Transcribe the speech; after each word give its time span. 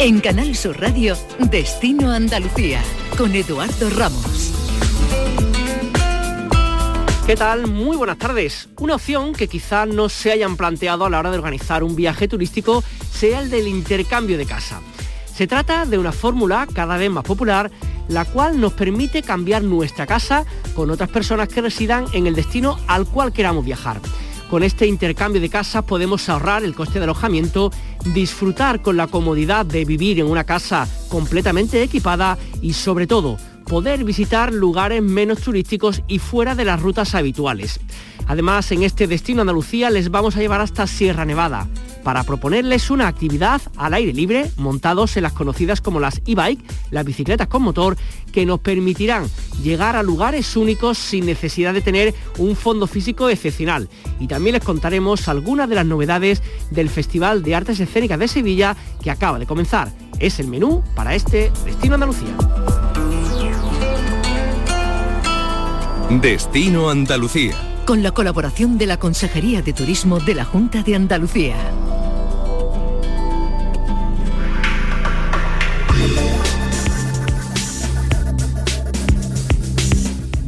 En 0.00 0.20
Canal 0.20 0.54
Sur 0.54 0.80
Radio, 0.80 1.16
Destino 1.50 2.12
Andalucía, 2.12 2.80
con 3.16 3.34
Eduardo 3.34 3.90
Ramos. 3.90 4.52
¿Qué 7.26 7.34
tal? 7.34 7.66
Muy 7.66 7.96
buenas 7.96 8.16
tardes. 8.16 8.68
Una 8.78 8.94
opción 8.94 9.32
que 9.32 9.48
quizá 9.48 9.86
no 9.86 10.08
se 10.08 10.30
hayan 10.30 10.56
planteado 10.56 11.04
a 11.04 11.10
la 11.10 11.18
hora 11.18 11.32
de 11.32 11.38
organizar 11.38 11.82
un 11.82 11.96
viaje 11.96 12.28
turístico 12.28 12.84
sea 13.10 13.40
el 13.40 13.50
del 13.50 13.66
intercambio 13.66 14.38
de 14.38 14.46
casa. 14.46 14.80
Se 15.34 15.48
trata 15.48 15.84
de 15.84 15.98
una 15.98 16.12
fórmula 16.12 16.68
cada 16.72 16.96
vez 16.96 17.10
más 17.10 17.24
popular, 17.24 17.68
la 18.06 18.24
cual 18.24 18.60
nos 18.60 18.74
permite 18.74 19.24
cambiar 19.24 19.64
nuestra 19.64 20.06
casa 20.06 20.44
con 20.76 20.90
otras 20.90 21.10
personas 21.10 21.48
que 21.48 21.60
residan 21.60 22.06
en 22.12 22.28
el 22.28 22.36
destino 22.36 22.78
al 22.86 23.04
cual 23.04 23.32
queramos 23.32 23.64
viajar. 23.64 24.00
Con 24.50 24.62
este 24.62 24.86
intercambio 24.86 25.42
de 25.42 25.50
casas 25.50 25.84
podemos 25.84 26.26
ahorrar 26.28 26.64
el 26.64 26.74
coste 26.74 26.98
de 26.98 27.04
alojamiento, 27.04 27.70
disfrutar 28.14 28.80
con 28.80 28.96
la 28.96 29.06
comodidad 29.06 29.66
de 29.66 29.84
vivir 29.84 30.20
en 30.20 30.26
una 30.26 30.44
casa 30.44 30.88
completamente 31.10 31.82
equipada 31.82 32.38
y 32.62 32.72
sobre 32.72 33.06
todo 33.06 33.36
poder 33.66 34.04
visitar 34.04 34.52
lugares 34.52 35.02
menos 35.02 35.42
turísticos 35.42 36.02
y 36.08 36.18
fuera 36.18 36.54
de 36.54 36.64
las 36.64 36.80
rutas 36.80 37.14
habituales. 37.14 37.78
Además, 38.26 38.72
en 38.72 38.82
este 38.82 39.06
destino 39.06 39.42
Andalucía 39.42 39.90
les 39.90 40.10
vamos 40.10 40.36
a 40.36 40.40
llevar 40.40 40.62
hasta 40.62 40.86
Sierra 40.86 41.26
Nevada 41.26 41.68
para 42.08 42.24
proponerles 42.24 42.90
una 42.90 43.06
actividad 43.06 43.60
al 43.76 43.92
aire 43.92 44.14
libre 44.14 44.50
montados 44.56 45.18
en 45.18 45.24
las 45.24 45.34
conocidas 45.34 45.82
como 45.82 46.00
las 46.00 46.22
e-bike, 46.24 46.64
las 46.90 47.04
bicicletas 47.04 47.48
con 47.48 47.60
motor, 47.60 47.98
que 48.32 48.46
nos 48.46 48.60
permitirán 48.60 49.26
llegar 49.62 49.94
a 49.94 50.02
lugares 50.02 50.56
únicos 50.56 50.96
sin 50.96 51.26
necesidad 51.26 51.74
de 51.74 51.82
tener 51.82 52.14
un 52.38 52.56
fondo 52.56 52.86
físico 52.86 53.28
excepcional. 53.28 53.90
Y 54.20 54.26
también 54.26 54.54
les 54.54 54.64
contaremos 54.64 55.28
algunas 55.28 55.68
de 55.68 55.74
las 55.74 55.84
novedades 55.84 56.42
del 56.70 56.88
Festival 56.88 57.42
de 57.42 57.54
Artes 57.54 57.78
Escénicas 57.78 58.18
de 58.18 58.28
Sevilla 58.28 58.74
que 59.02 59.10
acaba 59.10 59.38
de 59.38 59.44
comenzar. 59.44 59.92
Es 60.18 60.40
el 60.40 60.48
menú 60.48 60.82
para 60.94 61.14
este 61.14 61.52
Destino 61.66 61.96
Andalucía. 61.96 62.34
Destino 66.22 66.88
Andalucía. 66.88 67.54
Con 67.84 68.02
la 68.02 68.12
colaboración 68.12 68.78
de 68.78 68.86
la 68.86 68.98
Consejería 68.98 69.60
de 69.60 69.74
Turismo 69.74 70.20
de 70.20 70.34
la 70.34 70.46
Junta 70.46 70.82
de 70.82 70.94
Andalucía. 70.94 71.56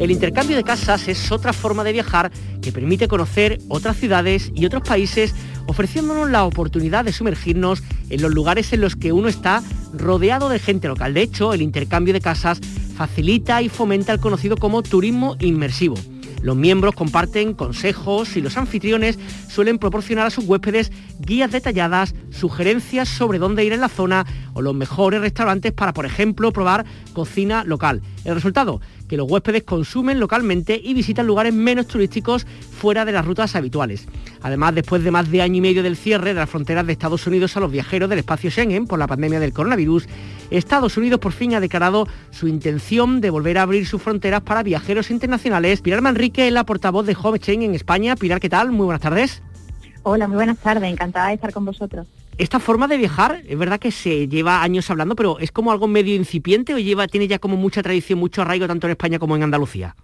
El 0.00 0.10
intercambio 0.10 0.56
de 0.56 0.64
casas 0.64 1.08
es 1.08 1.30
otra 1.30 1.52
forma 1.52 1.84
de 1.84 1.92
viajar 1.92 2.32
que 2.62 2.72
permite 2.72 3.06
conocer 3.06 3.58
otras 3.68 3.98
ciudades 3.98 4.50
y 4.54 4.64
otros 4.64 4.82
países 4.82 5.34
ofreciéndonos 5.66 6.30
la 6.30 6.44
oportunidad 6.44 7.04
de 7.04 7.12
sumergirnos 7.12 7.82
en 8.08 8.22
los 8.22 8.32
lugares 8.32 8.72
en 8.72 8.80
los 8.80 8.96
que 8.96 9.12
uno 9.12 9.28
está 9.28 9.62
rodeado 9.92 10.48
de 10.48 10.58
gente 10.58 10.88
local. 10.88 11.12
De 11.12 11.20
hecho, 11.20 11.52
el 11.52 11.60
intercambio 11.60 12.14
de 12.14 12.22
casas 12.22 12.60
facilita 12.96 13.60
y 13.60 13.68
fomenta 13.68 14.14
el 14.14 14.20
conocido 14.20 14.56
como 14.56 14.82
turismo 14.82 15.36
inmersivo. 15.38 15.96
Los 16.42 16.56
miembros 16.56 16.94
comparten 16.94 17.52
consejos 17.52 18.34
y 18.36 18.40
los 18.40 18.56
anfitriones 18.56 19.18
suelen 19.50 19.78
proporcionar 19.78 20.26
a 20.26 20.30
sus 20.30 20.46
huéspedes 20.46 20.90
guías 21.18 21.52
detalladas, 21.52 22.14
sugerencias 22.30 23.10
sobre 23.10 23.38
dónde 23.38 23.64
ir 23.64 23.74
en 23.74 23.82
la 23.82 23.90
zona 23.90 24.24
o 24.54 24.62
los 24.62 24.74
mejores 24.74 25.20
restaurantes 25.20 25.72
para, 25.72 25.92
por 25.92 26.06
ejemplo, 26.06 26.50
probar 26.50 26.86
cocina 27.12 27.62
local. 27.64 28.00
El 28.24 28.34
resultado, 28.34 28.80
que 29.10 29.16
los 29.16 29.28
huéspedes 29.28 29.64
consumen 29.64 30.20
localmente 30.20 30.80
y 30.80 30.94
visitan 30.94 31.26
lugares 31.26 31.52
menos 31.52 31.88
turísticos 31.88 32.46
fuera 32.46 33.04
de 33.04 33.10
las 33.10 33.26
rutas 33.26 33.56
habituales. 33.56 34.06
Además, 34.40 34.72
después 34.72 35.02
de 35.02 35.10
más 35.10 35.28
de 35.32 35.42
año 35.42 35.56
y 35.56 35.60
medio 35.60 35.82
del 35.82 35.96
cierre 35.96 36.28
de 36.28 36.38
las 36.38 36.48
fronteras 36.48 36.86
de 36.86 36.92
Estados 36.92 37.26
Unidos 37.26 37.56
a 37.56 37.60
los 37.60 37.72
viajeros 37.72 38.08
del 38.08 38.20
espacio 38.20 38.52
Schengen 38.52 38.86
por 38.86 39.00
la 39.00 39.08
pandemia 39.08 39.40
del 39.40 39.52
coronavirus, 39.52 40.06
Estados 40.52 40.96
Unidos 40.96 41.18
por 41.18 41.32
fin 41.32 41.56
ha 41.56 41.60
declarado 41.60 42.06
su 42.30 42.46
intención 42.46 43.20
de 43.20 43.30
volver 43.30 43.58
a 43.58 43.62
abrir 43.62 43.84
sus 43.84 44.00
fronteras 44.00 44.42
para 44.42 44.62
viajeros 44.62 45.10
internacionales. 45.10 45.80
Pilar 45.80 46.02
Manrique 46.02 46.46
es 46.46 46.52
la 46.52 46.62
portavoz 46.62 47.04
de 47.04 47.16
Home 47.20 47.40
en 47.44 47.74
España. 47.74 48.14
Pilar, 48.14 48.38
¿qué 48.38 48.48
tal? 48.48 48.70
Muy 48.70 48.84
buenas 48.84 49.02
tardes. 49.02 49.42
Hola, 50.04 50.28
muy 50.28 50.36
buenas 50.36 50.58
tardes. 50.58 50.88
Encantada 50.88 51.28
de 51.28 51.34
estar 51.34 51.52
con 51.52 51.64
vosotros 51.64 52.06
esta 52.42 52.58
forma 52.58 52.88
de 52.88 52.96
viajar, 52.96 53.42
es 53.46 53.58
verdad 53.58 53.78
que 53.78 53.90
se 53.90 54.26
lleva 54.26 54.62
años 54.62 54.90
hablando, 54.90 55.14
pero 55.14 55.38
es 55.40 55.52
como 55.52 55.72
algo 55.72 55.86
medio 55.86 56.14
incipiente 56.14 56.72
o 56.72 56.78
lleva, 56.78 57.06
tiene 57.06 57.28
ya 57.28 57.38
como 57.38 57.56
mucha 57.56 57.82
tradición, 57.82 58.18
mucho 58.18 58.40
arraigo 58.40 58.66
tanto 58.66 58.86
en 58.86 58.92
España 58.92 59.18
como 59.18 59.36
en 59.36 59.42
Andalucía 59.42 59.94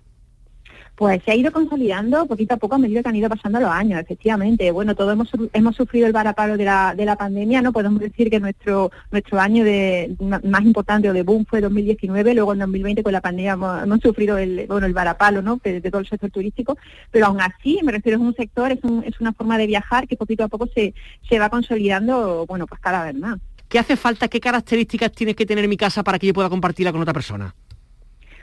pues 0.97 1.23
se 1.25 1.31
ha 1.31 1.35
ido 1.35 1.53
consolidando 1.53 2.27
poquito 2.27 2.55
a 2.55 2.57
poco 2.57 2.77
a 2.77 2.79
medida 2.79 3.03
que 3.03 3.09
han 3.11 3.17
ido 3.17 3.29
pasando 3.29 3.61
los 3.61 3.71
años, 3.71 4.01
efectivamente. 4.01 4.71
Bueno, 4.71 4.95
todos 4.95 5.13
hemos, 5.13 5.31
hemos 5.53 5.77
sufrido 5.77 6.07
el 6.07 6.13
varapalo 6.13 6.57
de 6.57 6.65
la, 6.65 6.95
de 6.97 7.05
la 7.05 7.17
pandemia, 7.17 7.61
¿no? 7.61 7.73
Podemos 7.73 8.01
decir 8.01 8.31
que 8.31 8.41
nuestro 8.41 8.91
nuestro 9.11 9.39
año 9.39 9.63
de 9.63 10.17
más 10.45 10.63
importante 10.63 11.11
o 11.11 11.13
de 11.13 11.23
boom 11.23 11.45
fue 11.45 11.61
2019, 11.61 12.35
luego 12.35 12.55
en 12.55 12.61
2020 12.61 13.03
con 13.03 13.13
la 13.13 13.21
pandemia 13.21 13.53
hemos, 13.53 14.01
sufrido 14.01 14.39
el, 14.39 14.67
bueno, 14.67 14.87
el 14.87 14.95
varapalo, 14.95 15.43
¿no? 15.43 15.61
De, 15.63 15.81
todo 15.83 16.01
el 16.01 16.09
sector 16.09 16.31
turístico, 16.31 16.79
pero 17.11 17.27
aún 17.27 17.41
así, 17.41 17.81
me 17.83 17.93
refiero, 17.93 18.19
es 18.19 18.25
un 18.25 18.35
sector, 18.35 18.73
es, 18.73 18.83
un, 18.83 19.05
es 19.05 19.21
una 19.21 19.33
forma 19.33 19.59
de 19.59 19.67
viajar 19.67 20.09
que 20.09 20.17
poquito 20.17 20.45
a 20.45 20.49
poco 20.49 20.67
se, 20.75 20.95
se 21.29 21.39
va 21.39 21.51
consolidando, 21.51 22.47
bueno, 22.47 22.67
pues 22.67 22.81
cada 22.81 23.05
vez 23.05 23.15
más. 23.15 23.39
¿Qué 23.69 23.79
hace 23.79 23.97
falta? 23.97 24.29
¿Qué 24.29 24.41
características 24.41 25.13
tiene 25.13 25.35
que 25.35 25.45
tener 25.45 25.69
mi 25.69 25.77
casa 25.77 26.03
para 26.03 26.19
que 26.19 26.29
yo 26.29 26.35
pueda 26.35 26.49
compartirla 26.49 26.93
con 26.93 27.03
otra 27.03 27.13
persona? 27.13 27.55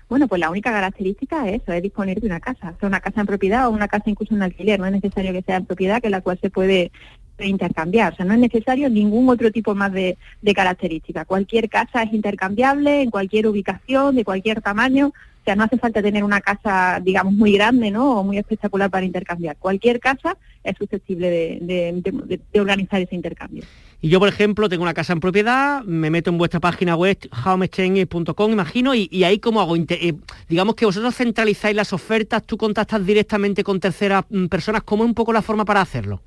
Bueno, 0.09 0.27
pues 0.27 0.39
la 0.39 0.49
única 0.49 0.71
característica 0.71 1.47
es 1.47 1.61
eso, 1.61 1.73
es 1.73 1.81
disponer 1.81 2.19
de 2.19 2.27
una 2.27 2.39
casa, 2.39 2.73
sea 2.79 2.87
una 2.87 2.99
casa 2.99 3.21
en 3.21 3.27
propiedad 3.27 3.67
o 3.67 3.71
una 3.71 3.87
casa 3.87 4.09
incluso 4.09 4.35
en 4.35 4.43
alquiler, 4.43 4.79
no 4.79 4.85
es 4.85 4.91
necesario 4.91 5.33
que 5.33 5.41
sea 5.41 5.57
en 5.57 5.65
propiedad, 5.65 6.01
que 6.01 6.09
la 6.09 6.21
cual 6.21 6.37
se 6.41 6.49
puede 6.49 6.91
intercambiar, 7.39 8.13
o 8.13 8.15
sea, 8.15 8.25
no 8.25 8.33
es 8.33 8.39
necesario 8.39 8.89
ningún 8.89 9.27
otro 9.27 9.51
tipo 9.51 9.75
más 9.75 9.91
de, 9.91 10.17
de 10.41 10.53
característica. 10.53 11.25
Cualquier 11.25 11.67
casa 11.67 12.03
es 12.03 12.13
intercambiable 12.13 13.01
en 13.01 13.09
cualquier 13.09 13.47
ubicación, 13.47 14.15
de 14.15 14.23
cualquier 14.23 14.61
tamaño, 14.61 15.11
o 15.43 15.45
sea, 15.45 15.57
no 15.57 15.65
hace 15.65 15.77
falta 15.77 16.01
tener 16.01 16.23
una 16.23 16.39
casa, 16.39 17.01
digamos, 17.03 17.33
muy 17.33 17.51
grande, 17.51 17.91
¿no? 17.91 18.19
O 18.19 18.23
muy 18.23 18.37
espectacular 18.37 18.89
para 18.89 19.05
intercambiar. 19.05 19.57
Cualquier 19.57 19.99
casa 19.99 20.37
es 20.63 20.77
susceptible 20.77 21.59
de, 21.59 22.61
organizar 22.61 23.01
ese 23.01 23.13
intercambio. 23.13 23.65
Y 24.03 24.09
yo, 24.09 24.19
por 24.19 24.27
ejemplo, 24.27 24.67
tengo 24.67 24.83
una 24.83 24.93
casa 24.93 25.13
en 25.13 25.21
propiedad, 25.21 25.81
me 25.85 26.09
meto 26.09 26.29
en 26.29 26.37
vuestra 26.37 26.59
página 26.59 26.97
web, 26.97 27.17
homechange.com, 27.45 28.51
imagino, 28.51 28.93
y, 28.93 29.23
ahí 29.23 29.39
cómo 29.39 29.61
hago, 29.61 29.77
eh, 29.77 30.13
digamos 30.49 30.75
que 30.75 30.85
vosotros 30.85 31.15
centralizáis 31.15 31.73
las 31.73 31.93
ofertas, 31.93 32.43
tú 32.45 32.57
contactas 32.57 33.05
directamente 33.05 33.63
con 33.63 33.79
terceras 33.79 34.25
mm, 34.29 34.47
personas, 34.47 34.83
¿cómo 34.83 35.05
es 35.05 35.07
un 35.07 35.13
poco 35.13 35.31
la 35.31 35.41
forma 35.41 35.63
para 35.63 35.79
hacerlo? 35.79 36.21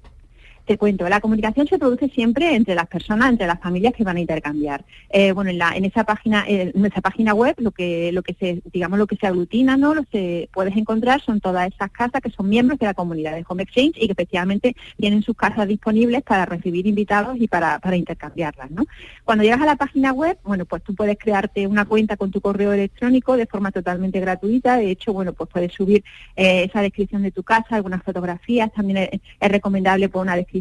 Te 0.66 0.78
cuento, 0.78 1.09
la 1.09 1.21
comunicación 1.21 1.69
se 1.69 1.78
produce 1.78 2.09
siempre 2.09 2.56
entre 2.56 2.75
las 2.75 2.88
personas, 2.88 3.31
entre 3.31 3.47
las 3.47 3.60
familias 3.60 3.94
que 3.94 4.03
van 4.03 4.16
a 4.16 4.21
intercambiar. 4.21 4.84
Eh, 5.10 5.31
bueno, 5.31 5.50
en, 5.50 5.59
la, 5.59 5.77
en 5.77 5.84
esa 5.84 6.03
página, 6.03 6.44
en 6.49 6.72
nuestra 6.75 7.00
página 7.00 7.34
web, 7.34 7.54
lo 7.59 7.71
que, 7.71 8.10
lo 8.10 8.25
que 8.25 8.34
se, 8.34 8.62
digamos, 8.72 8.99
lo 8.99 9.06
que 9.06 9.15
se 9.15 9.28
aglutina, 9.28 9.77
¿no? 9.77 9.94
Lo 9.94 10.03
que 10.03 10.49
puedes 10.53 10.77
encontrar 10.77 11.21
son 11.21 11.41
todas 11.41 11.72
esas 11.72 11.93
casas 11.93 12.21
que 12.21 12.31
son 12.31 12.49
miembros 12.49 12.81
de 12.81 12.87
la 12.87 12.94
comunidad 12.94 13.37
de 13.37 13.44
Home 13.49 13.62
Exchange 13.62 13.97
y 13.97 14.06
que 14.06 14.12
efectivamente 14.12 14.75
tienen 14.97 15.22
sus 15.22 15.37
casas 15.37 15.69
disponibles 15.69 16.25
para 16.25 16.47
recibir 16.47 16.88
invitados 16.88 17.37
y 17.38 17.47
para, 17.47 17.78
para 17.78 17.94
intercambiarlas, 17.94 18.72
¿no? 18.72 18.87
Cuando 19.25 19.44
llegas 19.44 19.62
a 19.62 19.66
la 19.66 19.77
página 19.77 20.12
web, 20.12 20.37
bueno, 20.43 20.65
pues 20.65 20.83
tú 20.83 20.97
puedes 20.97 21.16
crearte 21.16 21.69
una 21.69 21.84
cuenta 21.84 22.16
con 22.16 22.33
tu 22.33 22.41
correo 22.41 22.72
electrónico 22.72 23.37
de 23.37 23.47
forma 23.47 23.71
totalmente 23.71 24.19
gratuita. 24.19 24.78
De 24.78 24.91
hecho, 24.91 25.12
bueno, 25.12 25.33
pues 25.33 25.48
puedes 25.48 25.72
subir 25.72 26.03
eh, 26.34 26.65
esa 26.65 26.83
descripción 26.83 27.22
de 27.22 27.31
tu 27.31 27.44
casa, 27.44 27.77
algunas 27.77 28.03
fotografías. 28.03 28.72
También 28.72 28.97
es, 28.97 29.21
es 29.38 29.48
recomendable 29.48 30.09
poner 30.09 30.27
una 30.27 30.37
descripción 30.37 30.55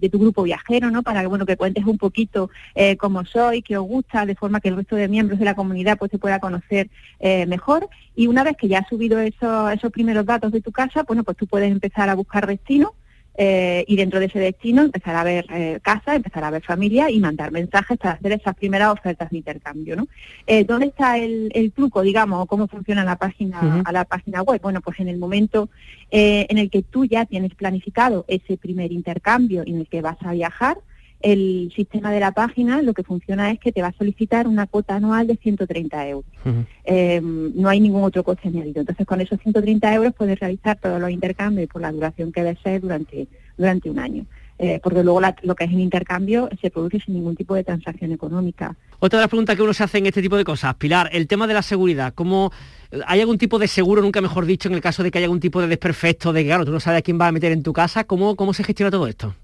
de, 0.00 0.08
tu 0.10 0.18
grupo 0.18 0.42
viajero, 0.42 0.90
¿no? 0.90 1.02
Para 1.02 1.20
que, 1.20 1.26
bueno, 1.26 1.46
que 1.46 1.56
cuentes 1.56 1.84
un 1.84 1.98
poquito 1.98 2.50
eh, 2.74 2.96
cómo 2.96 3.24
soy, 3.24 3.62
qué 3.62 3.76
os 3.76 3.86
gusta, 3.86 4.26
de 4.26 4.34
forma 4.34 4.60
que 4.60 4.68
el 4.68 4.76
resto 4.76 4.96
de 4.96 5.08
miembros 5.08 5.38
de 5.38 5.44
la 5.44 5.54
comunidad 5.54 5.98
pues 5.98 6.10
se 6.10 6.18
pueda 6.18 6.40
conocer 6.40 6.88
eh, 7.20 7.46
mejor. 7.46 7.88
Y 8.14 8.26
una 8.26 8.44
vez 8.44 8.56
que 8.56 8.68
ya 8.68 8.80
has 8.80 8.88
subido 8.88 9.18
esos, 9.20 9.72
esos 9.72 9.92
primeros 9.92 10.24
datos 10.24 10.52
de 10.52 10.60
tu 10.60 10.72
casa, 10.72 11.02
bueno, 11.02 11.24
pues 11.24 11.36
tú 11.36 11.46
puedes 11.46 11.70
empezar 11.70 12.08
a 12.08 12.14
buscar 12.14 12.46
destino 12.46 12.94
eh, 13.38 13.84
y 13.86 13.96
dentro 13.96 14.18
de 14.18 14.26
ese 14.26 14.38
destino 14.38 14.82
empezar 14.82 15.14
a 15.14 15.24
ver 15.24 15.46
eh, 15.50 15.78
casa, 15.82 16.14
empezar 16.14 16.42
a 16.44 16.50
ver 16.50 16.62
familia 16.62 17.10
y 17.10 17.20
mandar 17.20 17.52
mensajes 17.52 17.98
para 17.98 18.14
hacer 18.14 18.32
esas 18.32 18.54
primeras 18.56 18.92
ofertas 18.92 19.30
de 19.30 19.38
intercambio. 19.38 19.96
¿no? 19.96 20.08
Eh, 20.46 20.64
¿Dónde 20.64 20.86
está 20.86 21.18
el, 21.18 21.72
truco, 21.74 22.02
digamos, 22.02 22.46
cómo 22.46 22.66
funciona 22.66 23.04
la 23.04 23.16
página, 23.16 23.82
a 23.84 23.92
la 23.92 24.04
página 24.04 24.42
web? 24.42 24.60
Bueno, 24.62 24.80
pues 24.80 25.00
en 25.00 25.08
el 25.08 25.18
momento 25.18 25.68
en 26.10 26.58
el 26.58 26.70
que 26.70 26.82
tú 26.82 27.04
ya 27.04 27.26
tienes 27.26 27.54
planificado 27.54 28.24
ese 28.28 28.56
primer 28.56 28.92
intercambio 28.92 29.64
en 29.66 29.80
el 29.80 29.88
que 29.88 30.00
vas 30.00 30.16
a 30.20 30.32
viajar, 30.32 30.78
el 31.20 31.72
sistema 31.74 32.12
de 32.12 32.20
la 32.20 32.32
página 32.32 32.82
lo 32.82 32.94
que 32.94 33.02
funciona 33.02 33.50
es 33.50 33.58
que 33.58 33.72
te 33.72 33.82
va 33.82 33.88
a 33.88 33.92
solicitar 33.92 34.46
una 34.46 34.66
cuota 34.66 34.96
anual 34.96 35.26
de 35.26 35.36
130 35.36 36.08
euros. 36.08 36.30
Eh, 36.84 37.20
no 37.22 37.68
hay 37.68 37.80
ningún 37.80 38.04
otro 38.04 38.22
coste 38.22 38.48
añadido. 38.48 38.80
Entonces, 38.80 39.06
con 39.06 39.20
esos 39.20 39.40
130 39.40 39.94
euros 39.94 40.14
puedes 40.14 40.38
realizar 40.38 40.78
todos 40.78 41.00
los 41.00 41.10
intercambios 41.10 41.68
por 41.68 41.82
la 41.82 41.92
duración 41.92 42.32
que 42.32 42.42
desees 42.42 42.82
durante, 42.82 43.28
durante 43.56 43.90
un 43.90 43.98
año. 43.98 44.26
Eh, 44.58 44.80
porque 44.82 45.02
luego 45.02 45.20
lo 45.42 45.54
que 45.54 45.64
es 45.64 45.70
el 45.70 45.80
intercambio 45.80 46.48
se 46.62 46.70
produce 46.70 46.98
sin 47.00 47.14
ningún 47.14 47.36
tipo 47.36 47.54
de 47.54 47.62
transacción 47.62 48.12
económica. 48.12 48.74
Otra 49.00 49.18
de 49.18 49.24
las 49.24 49.28
preguntas 49.28 49.54
que 49.54 49.62
uno 49.62 49.74
se 49.74 49.84
hace 49.84 49.98
en 49.98 50.06
este 50.06 50.22
tipo 50.22 50.36
de 50.36 50.44
cosas, 50.44 50.74
Pilar, 50.76 51.10
el 51.12 51.26
tema 51.26 51.46
de 51.46 51.52
la 51.52 51.60
seguridad, 51.60 52.14
¿cómo 52.14 52.50
hay 53.06 53.20
algún 53.20 53.36
tipo 53.36 53.58
de 53.58 53.68
seguro, 53.68 54.00
nunca 54.00 54.22
mejor 54.22 54.46
dicho, 54.46 54.68
en 54.70 54.74
el 54.74 54.80
caso 54.80 55.02
de 55.02 55.10
que 55.10 55.18
haya 55.18 55.26
algún 55.26 55.40
tipo 55.40 55.60
de 55.60 55.66
desperfecto, 55.66 56.32
de 56.32 56.42
que 56.42 56.48
claro, 56.48 56.64
tú 56.64 56.72
no 56.72 56.80
sabes 56.80 57.00
a 57.00 57.02
quién 57.02 57.20
va 57.20 57.26
a 57.26 57.32
meter 57.32 57.52
en 57.52 57.62
tu 57.62 57.74
casa, 57.74 58.04
¿cómo, 58.04 58.34
cómo 58.34 58.54
se 58.54 58.64
gestiona 58.64 58.90
todo 58.90 59.06
esto? 59.06 59.34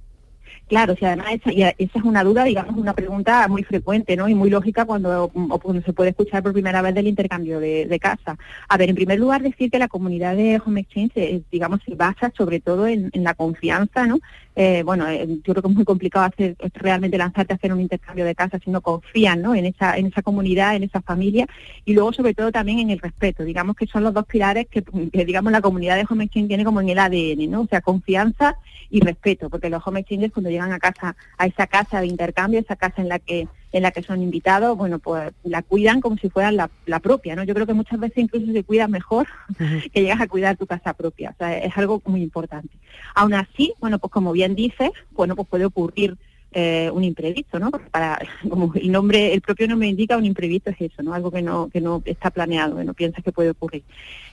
Claro, 0.73 0.97
si 0.97 1.05
además 1.05 1.35
esa, 1.35 1.51
esa 1.51 1.99
es 1.99 2.03
una 2.03 2.25
duda, 2.25 2.45
digamos, 2.45 2.75
una 2.79 2.95
pregunta 2.95 3.47
muy 3.47 3.63
frecuente 3.63 4.17
¿no? 4.17 4.27
y 4.27 4.35
muy 4.35 4.49
lógica 4.49 4.87
cuando, 4.87 5.29
cuando 5.29 5.83
se 5.83 5.93
puede 5.93 6.09
escuchar 6.09 6.43
por 6.43 6.55
primera 6.55 6.81
vez 6.81 6.95
del 6.95 7.09
intercambio 7.09 7.61
de, 7.61 7.99
casa. 8.01 8.39
A 8.71 8.79
ver, 8.79 8.89
en 8.89 8.95
primer 8.95 9.21
lugar, 9.21 9.43
decir 9.43 9.71
que 9.71 9.79
la 9.79 9.89
comunidad 9.89 10.35
de 10.35 10.63
Home 10.65 10.81
Exchange, 10.81 11.13
eh, 11.17 11.43
digamos, 11.53 11.81
se 11.85 11.95
basa 11.95 12.33
sobre 12.35 12.61
todo 12.61 12.87
en, 12.87 13.11
la 13.13 13.35
confianza, 13.35 14.07
¿no? 14.07 14.19
Eh, 14.57 14.83
bueno, 14.83 15.07
eh, 15.09 15.27
yo 15.45 15.53
creo 15.53 15.63
que 15.63 15.69
es 15.69 15.75
muy 15.75 15.85
complicado 15.85 16.25
hacer 16.25 16.57
realmente 16.75 17.19
lanzarte 17.19 17.53
a 17.53 17.57
hacer 17.57 17.73
un 17.73 17.81
intercambio 17.81 18.25
de 18.25 18.35
casa 18.35 18.59
si 18.63 18.71
no 18.71 18.81
confían 18.81 19.41
¿no? 19.41 19.55
en, 19.55 19.65
esa, 19.65 19.97
en 19.97 20.07
esa 20.07 20.21
comunidad, 20.21 20.77
en 20.77 20.83
esa 20.83 21.01
familia 21.01 21.47
y 21.87 21.95
luego 21.95 22.13
sobre 22.13 22.35
todo 22.35 22.53
también 22.53 22.79
en 22.79 22.91
el 22.91 22.99
respeto. 22.99 23.45
Digamos 23.45 23.77
que 23.77 23.87
son 23.87 24.05
los 24.05 24.13
dos 24.13 24.27
pilares 24.27 24.67
que, 24.71 24.83
que 24.83 25.25
digamos, 25.25 25.53
la 25.53 25.61
comunidad 25.61 25.97
de 25.97 26.07
Home 26.09 26.25
Exchange 26.25 26.49
tiene 26.49 26.65
como 26.65 26.81
en 26.81 26.89
el 26.89 26.99
ADN, 26.99 27.51
¿no? 27.51 27.63
O 27.63 27.67
sea, 27.67 27.83
confianza 27.83 28.57
y 28.91 29.01
respeto, 29.01 29.49
porque 29.49 29.71
los 29.71 29.83
Home 29.87 30.01
Exchanges 30.01 30.33
cuando 30.33 30.51
llegan 30.51 30.62
a 30.71 30.79
casa, 30.79 31.17
a 31.39 31.47
esa 31.47 31.67
casa 31.67 32.01
de 32.01 32.07
intercambio, 32.07 32.61
esa 32.61 32.77
casa 32.77 33.03
en 33.03 33.09
la 33.09 33.19
que 33.19 33.49
en 33.73 33.83
la 33.83 33.91
que 33.91 34.03
son 34.03 34.23
invitados, 34.23 34.77
bueno, 34.77 34.99
pues 34.99 35.33
la 35.45 35.63
cuidan 35.63 36.03
como 36.03 36.19
si 36.19 36.29
fuera 36.29 36.53
la, 36.53 36.69
propia, 37.01 37.35
¿no? 37.35 37.43
Yo 37.43 37.55
creo 37.55 37.67
que 37.67 37.73
muchas 37.73 37.99
veces 37.99 38.19
incluso 38.19 38.53
se 38.53 38.65
cuida 38.65 38.87
mejor 38.87 39.27
que 39.57 40.03
llegas 40.03 40.21
a 40.21 40.29
cuidar 40.29 40.59
tu 40.59 40.67
casa 40.67 40.93
propia, 40.93 41.31
o 41.31 41.37
sea, 41.39 41.57
es 41.57 41.75
algo 41.79 42.03
muy 42.05 42.23
importante. 42.23 42.77
Aún 43.15 43.33
así, 43.33 43.73
bueno, 43.81 43.99
pues 43.99 44.13
como 44.13 44.33
bien 44.33 44.55
dices, 44.55 44.91
bueno, 45.13 45.35
pues 45.35 45.49
puede 45.49 45.65
ocurrir 45.65 46.19
eh, 46.55 46.91
un 46.93 47.03
imprevisto, 47.03 47.59
¿no? 47.59 47.71
Para, 47.71 48.21
como 48.49 48.75
el 48.75 48.93
nombre, 48.93 49.33
el 49.33 49.41
propio 49.41 49.67
nombre 49.67 49.89
indica, 49.89 50.19
un 50.19 50.27
imprevisto 50.27 50.69
es 50.69 50.81
eso, 50.81 51.03
¿no? 51.03 51.15
Algo 51.15 51.31
que 51.31 51.41
no, 51.41 51.69
que 51.69 51.81
no 51.81 52.03
está 52.05 52.31
planeado, 52.31 52.77
que 52.77 52.85
no 52.85 52.93
piensas 52.93 53.25
que 53.25 53.33
puede 53.33 53.51
ocurrir. 53.51 53.85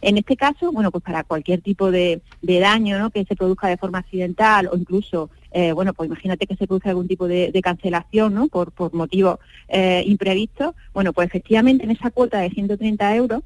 En 0.02 0.18
este 0.18 0.36
caso, 0.36 0.74
bueno, 0.74 0.92
pues 0.92 1.02
para 1.02 1.24
cualquier 1.24 1.62
tipo 1.62 1.92
de, 1.92 2.22
daño, 2.42 3.00
¿no? 3.00 3.10
Que 3.10 3.24
se 3.24 3.38
produzca 3.38 3.70
de 3.70 3.78
forma 3.78 4.00
accidental 4.00 4.68
o 4.70 4.75
incluso, 4.75 5.30
eh, 5.51 5.72
bueno, 5.72 5.94
pues 5.94 6.07
imagínate 6.07 6.48
que 6.48 6.56
se 6.56 6.68
produce 6.68 6.90
algún 6.90 7.07
tipo 7.07 7.28
de, 7.28 7.60
cancelación, 7.63 8.34
¿no? 8.34 8.48
Por, 8.48 8.72
por 8.72 8.94
motivos 8.94 9.40
eh, 9.68 10.04
imprevistos, 10.06 10.75
bueno, 10.94 11.13
pues 11.13 11.28
efectivamente 11.28 11.84
en 11.84 11.92
esa 11.92 12.10
cuota 12.12 12.40
de 12.40 12.50
130 12.50 13.16
euros, 13.16 13.44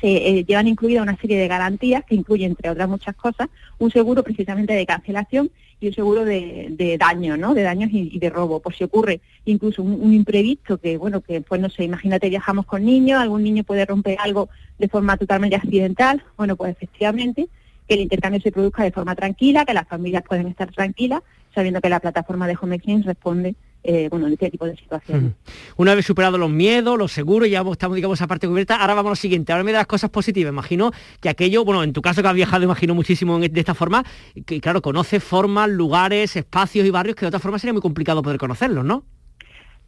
se 0.00 0.44
llevan 0.44 0.68
incluida 0.68 1.02
una 1.02 1.16
serie 1.16 1.38
de 1.38 1.48
garantías 1.48 2.04
que 2.04 2.14
incluyen, 2.14 2.50
entre 2.50 2.70
otras 2.70 2.88
muchas 2.88 3.16
cosas, 3.16 3.48
un 3.78 3.90
seguro 3.90 4.22
precisamente 4.22 4.74
de 4.74 4.86
cancelación 4.86 5.50
y 5.80 5.88
un 5.88 5.94
seguro 5.94 6.24
de, 6.24 6.68
de 6.70 6.98
daño, 6.98 7.36
¿no? 7.36 7.54
De 7.54 7.62
daños 7.62 7.90
y, 7.92 8.18
de 8.18 8.30
robo. 8.30 8.60
Por 8.60 8.74
si 8.74 8.84
ocurre 8.84 9.20
incluso 9.44 9.82
un, 9.82 10.12
imprevisto 10.12 10.78
que, 10.78 10.96
bueno, 10.96 11.20
que 11.20 11.40
pues 11.40 11.60
no 11.60 11.70
sé, 11.70 11.84
imagínate 11.84 12.28
viajamos 12.28 12.66
con 12.66 12.84
niños, 12.84 13.20
algún 13.20 13.42
niño 13.42 13.64
puede 13.64 13.84
romper 13.86 14.18
algo 14.20 14.48
de 14.78 14.88
forma 14.88 15.16
totalmente 15.16 15.56
accidental, 15.56 16.22
bueno, 16.36 16.56
pues 16.56 16.72
efectivamente 16.72 17.48
que 17.86 17.94
el 17.94 18.00
intercambio 18.00 18.40
se 18.40 18.52
produzca 18.52 18.82
de 18.82 18.92
forma 18.92 19.14
tranquila, 19.14 19.64
que 19.64 19.74
las 19.74 19.86
familias 19.86 20.22
pueden 20.26 20.46
estar 20.48 20.70
tranquilas, 20.72 21.22
sabiendo 21.54 21.80
que 21.80 21.88
la 21.88 22.00
plataforma 22.00 22.46
de 22.46 22.56
Home 22.60 22.76
Exchange 22.76 23.04
responde 23.04 23.54
eh, 23.82 24.08
bueno, 24.10 24.26
en 24.26 24.32
este 24.32 24.50
tipo 24.50 24.64
de 24.64 24.76
situaciones. 24.76 25.32
Una 25.76 25.94
vez 25.94 26.06
superado 26.06 26.38
los 26.38 26.50
miedos, 26.50 26.96
los 26.98 27.12
seguros, 27.12 27.50
ya 27.50 27.62
estamos, 27.70 27.96
digamos, 27.96 28.18
esa 28.18 28.26
parte 28.26 28.48
cubierta, 28.48 28.76
ahora 28.76 28.94
vamos 28.94 29.10
a 29.10 29.12
lo 29.12 29.16
siguiente, 29.16 29.52
ahora 29.52 29.62
me 29.62 29.72
das 29.72 29.80
las 29.80 29.86
cosas 29.86 30.08
positivas, 30.08 30.50
imagino 30.50 30.90
que 31.20 31.28
aquello, 31.28 31.64
bueno, 31.64 31.82
en 31.82 31.92
tu 31.92 32.00
caso 32.00 32.22
que 32.22 32.28
has 32.28 32.34
viajado, 32.34 32.64
imagino 32.64 32.94
muchísimo 32.94 33.38
de 33.38 33.60
esta 33.60 33.74
forma, 33.74 34.04
que 34.46 34.60
claro, 34.60 34.80
conoces 34.80 35.22
formas, 35.22 35.68
lugares, 35.68 36.34
espacios 36.36 36.86
y 36.86 36.90
barrios 36.90 37.16
que 37.16 37.26
de 37.26 37.28
otra 37.28 37.40
forma 37.40 37.58
sería 37.58 37.74
muy 37.74 37.82
complicado 37.82 38.22
poder 38.22 38.38
conocerlos, 38.38 38.84
¿no? 38.84 39.04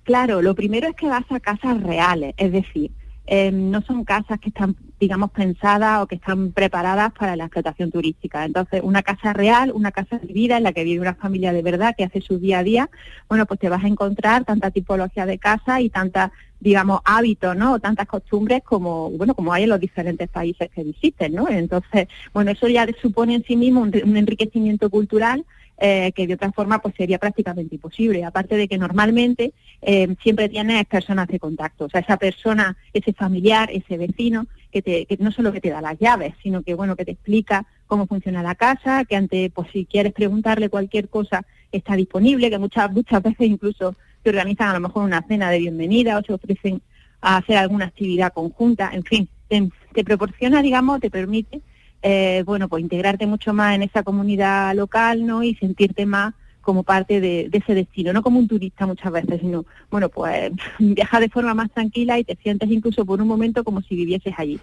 Claro, 0.03 0.43
lo 0.43 0.55
primero 0.55 0.89
es 0.89 0.95
que 0.95 1.09
vas 1.09 1.25
a 1.31 1.41
casas 1.41 1.83
reales, 1.83 2.35
es 2.37 2.53
decir, 2.53 2.93
Em, 3.27 3.71
no 3.71 3.83
son 3.83 4.05
casas 4.05 4.39
que 4.39 4.51
están, 4.51 4.77
digamos, 4.99 5.31
pensadas 5.31 6.03
o 6.03 6.07
que 6.07 6.15
están 6.17 6.53
preparadas 6.53 7.13
para 7.13 7.37
la 7.37 7.45
explotación 7.45 7.91
turística. 7.91 8.45
Entonces, 8.45 8.81
una 8.83 9.03
casa 9.03 9.33
real, 9.33 9.73
una 9.73 9.93
casa 9.93 10.19
vivida 10.23 10.57
en 10.57 10.63
la 10.63 10.73
que 10.73 10.85
vive 10.85 11.01
una 11.01 11.15
familia 11.15 11.53
de 11.53 11.63
verdad 11.63 11.95
que 11.97 12.05
hace 12.05 12.21
su 12.21 12.39
día 12.39 12.61
a 12.61 12.63
día, 12.63 12.91
bueno, 13.29 13.47
pues 13.47 13.61
te 13.61 13.69
vas 13.69 13.85
a 13.85 13.89
encontrar 13.89 14.45
tanta 14.45 14.71
tipología 14.71 15.27
de 15.27 15.39
casa 15.39 15.81
y 15.81 15.91
tanta 15.91 16.33
digamos, 16.59 17.01
hábitos, 17.05 17.55
¿no? 17.55 17.75
O 17.75 17.81
tantas 17.81 18.07
costumbres 18.07 18.63
como, 18.65 19.11
bueno, 19.11 19.35
como 19.35 19.53
hay 19.53 19.65
en 19.65 19.69
los 19.69 19.79
diferentes 19.79 20.27
países 20.29 20.71
que 20.71 20.85
visiten, 20.85 21.35
¿no? 21.35 21.49
Entonces, 21.49 22.09
bueno, 22.33 22.51
eso 22.51 22.67
ya 22.67 22.87
supone 23.01 23.35
en 23.35 23.45
sí 23.45 23.57
mismo 23.57 23.83
un 23.83 24.17
enriquecimiento 24.17 24.89
cultural 24.89 25.45
eh, 25.79 26.13
que 26.13 26.27
de 26.27 26.35
otra 26.35 26.53
forma 26.53 26.81
pues 26.81 26.95
sería 26.97 27.19
prácticamente 27.19 27.75
imposible. 27.75 28.25
Aparte 28.25 28.57
de 28.57 28.69
que 28.69 28.79
normalmente 28.79 29.53
eh, 29.83 30.15
siempre 30.23 30.49
tienes 30.49 30.85
personas 30.87 31.29
de 31.29 31.39
contacto, 31.39 31.85
o 31.85 31.89
sea, 31.89 32.01
esa 32.01 32.17
persona, 32.17 32.77
ese 32.93 33.13
familiar, 33.13 33.69
ese 33.73 33.99
vecino, 33.99 34.47
que, 34.73 34.83
te, 34.83 35.07
que 35.07 35.17
no 35.19 35.31
solo 35.33 35.53
que 35.53 35.61
te 35.61 35.71
da 35.71 35.81
las 35.81 35.99
llaves, 35.99 36.35
sino 36.43 36.63
que 36.63 36.75
bueno, 36.75 36.97
que 36.97 37.05
te 37.05 37.13
explica 37.13 37.67
cómo 37.87 38.07
funciona 38.07 38.43
la 38.43 38.55
casa, 38.55 39.05
que 39.05 39.17
ante, 39.17 39.51
pues 39.51 39.69
si 39.73 39.85
quieres 39.85 40.13
preguntarle 40.13 40.69
cualquier 40.69 41.09
cosa, 41.09 41.45
está 41.73 41.95
disponible, 41.95 42.51
que 42.51 42.59
muchas, 42.59 42.91
muchas 42.93 43.23
veces 43.23 43.47
incluso 43.47 43.95
te 44.23 44.31
organizan 44.31 44.69
a 44.69 44.75
lo 44.75 44.81
mejor 44.81 45.05
una 45.05 45.23
cena 45.23 45.51
de 45.51 45.59
bienvenida 45.59 46.19
o 46.19 46.23
se 46.23 46.33
ofrecen 46.33 46.83
a 47.21 47.39
hacer 47.39 47.57
alguna 47.57 47.87
actividad 47.87 48.33
conjunta, 48.33 48.91
en 48.93 49.03
fin, 49.03 49.29
te 49.49 50.05
proporciona, 50.05 50.63
digamos, 50.63 51.01
te 51.01 51.11
permite 51.11 51.61
eh, 52.09 52.45
bueno, 52.47 52.69
pues 52.69 52.85
integrarte 52.85 53.27
mucho 53.27 53.53
más 53.53 53.75
en 53.75 53.83
esa 53.83 54.05
comunidad 54.05 54.77
local, 54.77 55.27
¿no? 55.27 55.43
Y 55.43 55.57
sentirte 55.57 56.07
más 56.07 56.35
como 56.61 56.85
parte 56.85 57.21
de, 57.21 57.49
ese 57.51 57.75
destino, 57.75 58.13
no 58.13 58.23
como 58.23 58.39
un 58.39 58.47
turista 58.47 58.87
muchas 58.87 59.11
veces, 59.11 59.41
sino, 59.41 59.67
bueno, 59.91 60.09
pues 60.09 60.53
viajar 60.79 61.21
de 61.21 61.29
forma 61.29 61.53
más 61.55 61.69
tranquila 61.73 62.17
y 62.17 62.23
te 62.23 62.37
sientes 62.37 62.71
incluso 62.71 63.05
por 63.05 63.21
un 63.21 63.27
momento 63.27 63.65
como 63.65 63.83
si 63.83 63.97
vivieses 63.97 64.35
allí. 64.37 64.57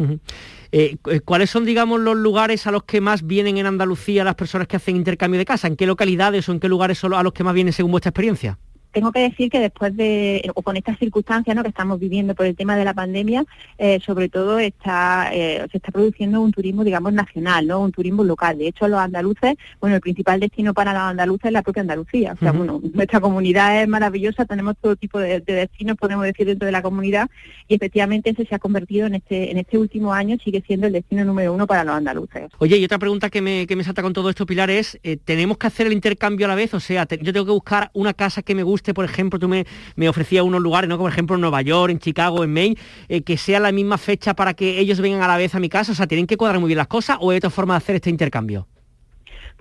Eh, 0.72 0.96
eh, 1.12 1.20
¿Cuáles 1.20 1.50
son, 1.50 1.66
digamos, 1.66 2.00
los 2.00 2.16
lugares 2.16 2.66
a 2.66 2.72
los 2.72 2.84
que 2.84 3.02
más 3.02 3.28
vienen 3.28 3.58
en 3.58 3.66
Andalucía 3.66 4.24
las 4.24 4.36
personas 4.36 4.70
que 4.70 4.78
hacen 4.78 4.96
intercambio 4.96 5.38
de 5.38 5.46
casa? 5.46 5.68
¿En 5.68 5.76
qué 5.76 5.86
localidades 5.86 6.48
o 6.48 6.54
en 6.54 6.62
qué 6.62 6.70
lugares 6.70 6.98
son 6.98 7.14
a 7.14 7.24
los 7.24 7.34
que 7.34 7.44
más 7.44 7.54
vienen 7.54 7.74
según 7.74 7.92
vuestra 7.92 8.12
experiencia? 8.12 8.58
Tengo 8.94 9.12
que 9.12 9.20
decir 9.20 9.50
que 9.50 9.60
después 9.60 9.96
de, 9.98 10.50
o 10.54 10.62
con 10.62 10.78
estas 10.78 10.98
circunstancias 11.00 11.56
¿no? 11.56 11.64
que 11.64 11.70
estamos 11.70 12.00
viviendo 12.00 12.36
por 12.36 12.46
el 12.46 12.56
tema 12.56 12.78
de 12.78 12.86
la 12.86 12.94
pandemia, 12.94 13.44
eh, 13.78 14.00
sobre 14.06 14.30
todo 14.30 14.60
está, 14.60 15.30
eh, 15.34 15.66
se 15.72 15.78
está 15.78 15.92
produciendo 15.92 16.40
un 16.42 16.52
turismo, 16.52 16.84
digamos, 16.84 17.12
nacional, 17.12 17.68
¿no? 17.68 17.82
Un 17.82 17.92
turismo 17.92 18.24
local. 18.24 18.60
De 18.60 18.68
hecho, 18.68 18.88
los 18.88 19.00
andaluces, 19.00 19.56
bueno, 19.82 19.96
el 19.96 20.02
principal 20.02 20.40
destino 20.40 20.74
para 20.74 20.94
los 20.94 21.02
andaluces 21.02 21.46
es 21.46 21.52
la 21.52 21.64
propia 21.64 21.82
Andalucía. 21.82 22.34
O 22.34 22.38
sea, 22.38 22.52
bueno, 22.52 22.82
nuestra 22.94 23.20
comunidad 23.20 23.82
es 23.82 23.88
maravillosa, 23.88 24.46
tenemos 24.46 24.76
todo 24.80 24.96
tipo 24.96 25.20
de, 25.20 25.42
destinos, 25.42 25.98
podemos 25.98 26.24
decir, 26.24 26.46
dentro 26.46 26.68
de 26.68 26.72
la 26.72 26.84
comunidad, 26.84 27.30
y 27.68 27.76
efectivamente 27.76 28.30
ese 28.30 28.46
se 28.46 28.56
ha 28.56 28.60
convertido 28.60 29.08
en 29.08 29.16
este, 29.16 29.52
en 29.52 29.58
este 29.58 29.78
último 29.80 30.14
año, 30.14 30.38
sigue 30.44 30.64
siendo 30.66 30.86
el 30.88 30.94
destino 30.94 31.26
número 31.26 31.52
uno 31.52 31.66
para 31.66 31.84
los 31.84 31.96
andaluces. 31.96 32.52
Oye, 32.60 32.78
y 32.78 32.86
otra 32.86 33.00
pregunta 33.00 33.32
que 33.32 33.42
me, 33.42 33.66
que 33.66 33.76
me 33.76 33.84
salta 33.84 34.04
con 34.04 34.14
todo 34.14 34.30
esto, 34.30 34.46
Pilar, 34.46 34.70
es, 34.70 35.00
eh, 35.04 35.18
¿tenemos 35.18 35.58
que 35.58 35.68
hacer 35.68 35.88
el 35.88 35.94
intercambio 35.94 36.46
a 36.46 36.50
la 36.50 36.56
vez? 36.56 36.74
O 36.74 36.80
sea, 36.80 37.08
yo 37.10 37.34
tengo 37.34 37.46
que 37.46 37.52
buscar 37.52 37.90
una 37.94 38.14
casa 38.14 38.44
que 38.44 38.54
me 38.54 38.62
guste 38.62 38.83
por 38.92 39.06
ejemplo, 39.06 39.38
tú 39.38 39.48
me, 39.48 39.66
me 39.96 40.10
ofrecías 40.10 40.44
unos 40.44 40.62
lugares, 40.62 40.90
¿no? 40.90 40.98
Como 40.98 41.06
por 41.06 41.14
ejemplo 41.14 41.36
en 41.36 41.42
Nueva 41.42 41.62
York, 41.62 41.92
en 41.92 42.00
Chicago, 42.00 42.44
en 42.44 42.52
Maine, 42.52 42.78
eh, 43.08 43.22
que 43.22 43.38
sea 43.38 43.60
la 43.60 43.72
misma 43.72 44.00
fecha 44.00 44.34
para 44.34 44.56
que 44.56 44.80
ellos 44.80 45.00
vengan 45.00 45.22
a 45.22 45.28
la 45.28 45.38
vez 45.38 45.54
a 45.54 45.60
mi 45.60 45.70
casa, 45.70 45.92
o 45.92 45.96
sea, 45.96 46.08
¿tienen 46.08 46.26
que 46.26 46.38
cuadrar 46.38 46.60
muy 46.60 46.70
bien 46.70 46.78
las 46.78 46.88
cosas 46.88 47.18
o 47.22 47.30
hay 47.30 47.38
otra 47.38 47.52
forma 47.52 47.76
de 47.76 47.78
hacer 47.78 47.96
este 47.96 48.10
intercambio? 48.10 48.68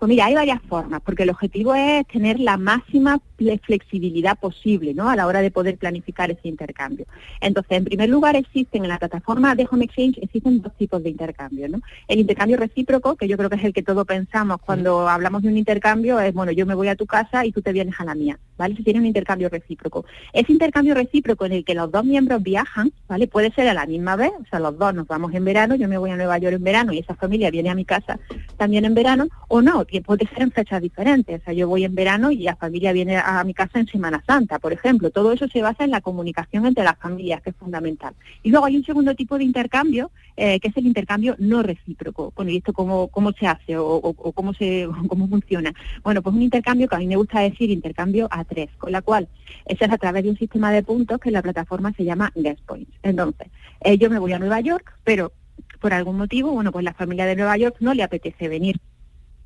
Pues 0.03 0.09
mira, 0.09 0.27
hay 0.27 0.35
varias 0.35 0.61
formas, 0.63 1.01
porque 1.01 1.23
el 1.23 1.31
objetivo 1.31 1.77
es 1.77 2.05
tener 2.09 2.41
la 2.41 2.57
máxima 2.57 3.21
flexibilidad 3.63 4.37
posible 4.37 4.95
¿no? 4.95 5.09
a 5.09 5.17
la 5.17 5.27
hora 5.29 5.41
de 5.41 5.51
poder 5.51 5.77
planificar 5.77 6.29
ese 6.31 6.49
intercambio. 6.49 7.07
Entonces, 7.41 7.79
en 7.79 7.85
primer 7.85 8.09
lugar, 8.09 8.35
existen 8.35 8.83
en 8.83 8.89
la 8.89 8.99
plataforma 8.99 9.55
de 9.55 9.69
Home 9.71 9.85
Exchange, 9.85 10.19
existen 10.21 10.61
dos 10.61 10.77
tipos 10.77 11.03
de 11.05 11.11
intercambio. 11.11 11.69
¿no? 11.69 11.81
El 12.09 12.19
intercambio 12.19 12.57
recíproco, 12.57 13.17
que 13.17 13.29
yo 13.29 13.37
creo 13.37 13.49
que 13.49 13.57
es 13.57 13.65
el 13.65 13.73
que 13.73 13.83
todos 13.83 14.05
pensamos 14.05 14.59
cuando 14.61 15.09
hablamos 15.09 15.43
de 15.43 15.49
un 15.49 15.57
intercambio, 15.57 16.19
es, 16.19 16.35
bueno, 16.35 16.51
yo 16.51 16.67
me 16.67 16.75
voy 16.75 16.89
a 16.89 16.97
tu 16.97 17.07
casa 17.07 17.47
y 17.47 17.53
tú 17.53 17.63
te 17.63 17.73
vienes 17.73 17.95
a 17.99 18.05
la 18.05 18.17
mía. 18.17 18.39
¿vale? 18.57 18.77
Se 18.77 18.83
tiene 18.83 19.01
un 19.01 19.07
intercambio 19.07 19.49
recíproco. 19.49 20.05
Ese 20.33 20.53
intercambio 20.53 20.95
recíproco 20.95 21.47
en 21.47 21.53
el 21.53 21.65
que 21.65 21.75
los 21.75 21.91
dos 21.91 22.05
miembros 22.05 22.43
viajan, 22.43 22.93
¿vale? 23.09 23.27
Puede 23.27 23.53
ser 23.53 23.69
a 23.69 23.75
la 23.75 23.87
misma 23.87 24.17
vez, 24.17 24.31
o 24.41 24.45
sea, 24.49 24.61
los 24.61 24.79
dos 24.79 24.95
nos 24.95 25.07
vamos 25.07 25.35
en 25.35 25.45
verano, 25.45 25.75
yo 25.75 25.89
me 25.89 25.99
voy 25.99 26.11
a 26.11 26.17
Nueva 26.17 26.39
York 26.39 26.55
en 26.55 26.65
verano 26.65 26.93
y 26.93 26.99
esa 26.99 27.15
familia 27.15 27.51
viene 27.51 27.71
a 27.71 27.75
mi 27.75 27.85
casa 27.85 28.19
también 28.57 28.85
en 28.85 28.95
verano, 28.95 29.27
o 29.49 29.61
no, 29.61 29.85
que 29.93 30.01
puede 30.01 30.27
ser 30.27 30.43
en 30.43 30.51
fechas 30.51 30.81
diferentes, 30.81 31.41
o 31.41 31.45
sea, 31.45 31.53
yo 31.53 31.69
voy 31.69 31.85
en 31.85 31.95
verano 31.95 32.31
y 32.31 32.39
la 32.39 32.57
familia 32.57 32.93
viene 32.93 33.19
a 33.19 33.45
mi 33.45 33.55
casa 33.55 33.79
en 33.79 33.87
Semana 33.87 34.25
Santa, 34.27 34.59
por 34.59 34.73
ejemplo. 34.73 35.11
Todo 35.11 35.33
eso 35.33 35.47
se 35.49 35.63
basa 35.63 35.85
en 35.85 35.91
la 35.91 36.01
comunicación 36.01 36.67
entre 36.67 36.83
las 36.83 36.99
familias, 36.99 37.43
que 37.43 37.51
es 37.51 37.57
fundamental. 37.57 38.15
Y 38.43 38.51
luego 38.51 38.67
hay 38.67 38.77
un 38.77 38.85
segundo 38.85 39.15
tipo 39.15 39.39
de 39.39 39.45
intercambio, 39.45 40.11
eh, 40.37 40.59
que 40.61 40.69
es 40.69 40.77
el 40.77 40.87
intercambio 40.87 41.37
no 41.39 41.63
recíproco. 41.63 42.33
Bueno, 42.35 42.51
¿y 42.51 42.57
esto 42.57 42.73
cómo, 42.73 43.09
cómo 43.09 43.33
se 43.33 43.47
hace 43.47 43.77
o, 43.77 44.01
cómo, 44.35 44.55
se, 44.55 44.89
cómo 45.09 45.29
funciona? 45.29 45.73
Bueno, 46.03 46.23
pues 46.23 46.35
un 46.35 46.43
intercambio 46.43 46.89
que 46.89 46.97
a 46.97 46.99
mí 46.99 47.07
me 47.07 47.17
gusta 47.17 47.41
decir 47.41 47.71
intercambio 47.71 48.29
a 48.31 48.45
tres, 48.45 48.71
con 48.79 48.93
la 48.93 49.03
cual 49.03 49.29
eso 49.67 49.85
es 49.85 49.93
a 49.93 49.99
través 49.99 50.25
de 50.25 50.31
un 50.31 50.39
sistema 50.39 50.73
de 50.73 50.83
puntos 50.83 51.21
que 51.21 51.29
en 51.29 51.35
la 51.35 51.43
plataforma 51.43 51.93
se 51.93 52.05
llama 52.05 52.33
Guest 52.35 52.63
Points. 52.65 52.93
Entonces, 53.03 53.49
eh, 53.83 53.99
yo 53.99 54.09
me 54.09 54.19
voy 54.19 54.33
a 54.33 54.39
Nueva 54.39 54.61
York, 54.61 54.99
pero 55.05 55.33
por 55.81 55.93
algún 55.93 56.17
motivo, 56.17 56.53
bueno, 56.53 56.73
pues 56.73 56.85
la 56.85 56.95
familia 56.95 57.27
de 57.27 57.37
Nueva 57.37 57.57
York 57.57 57.77
no 57.81 57.93
le 57.93 58.03
apetece 58.05 58.49
venir 58.49 58.81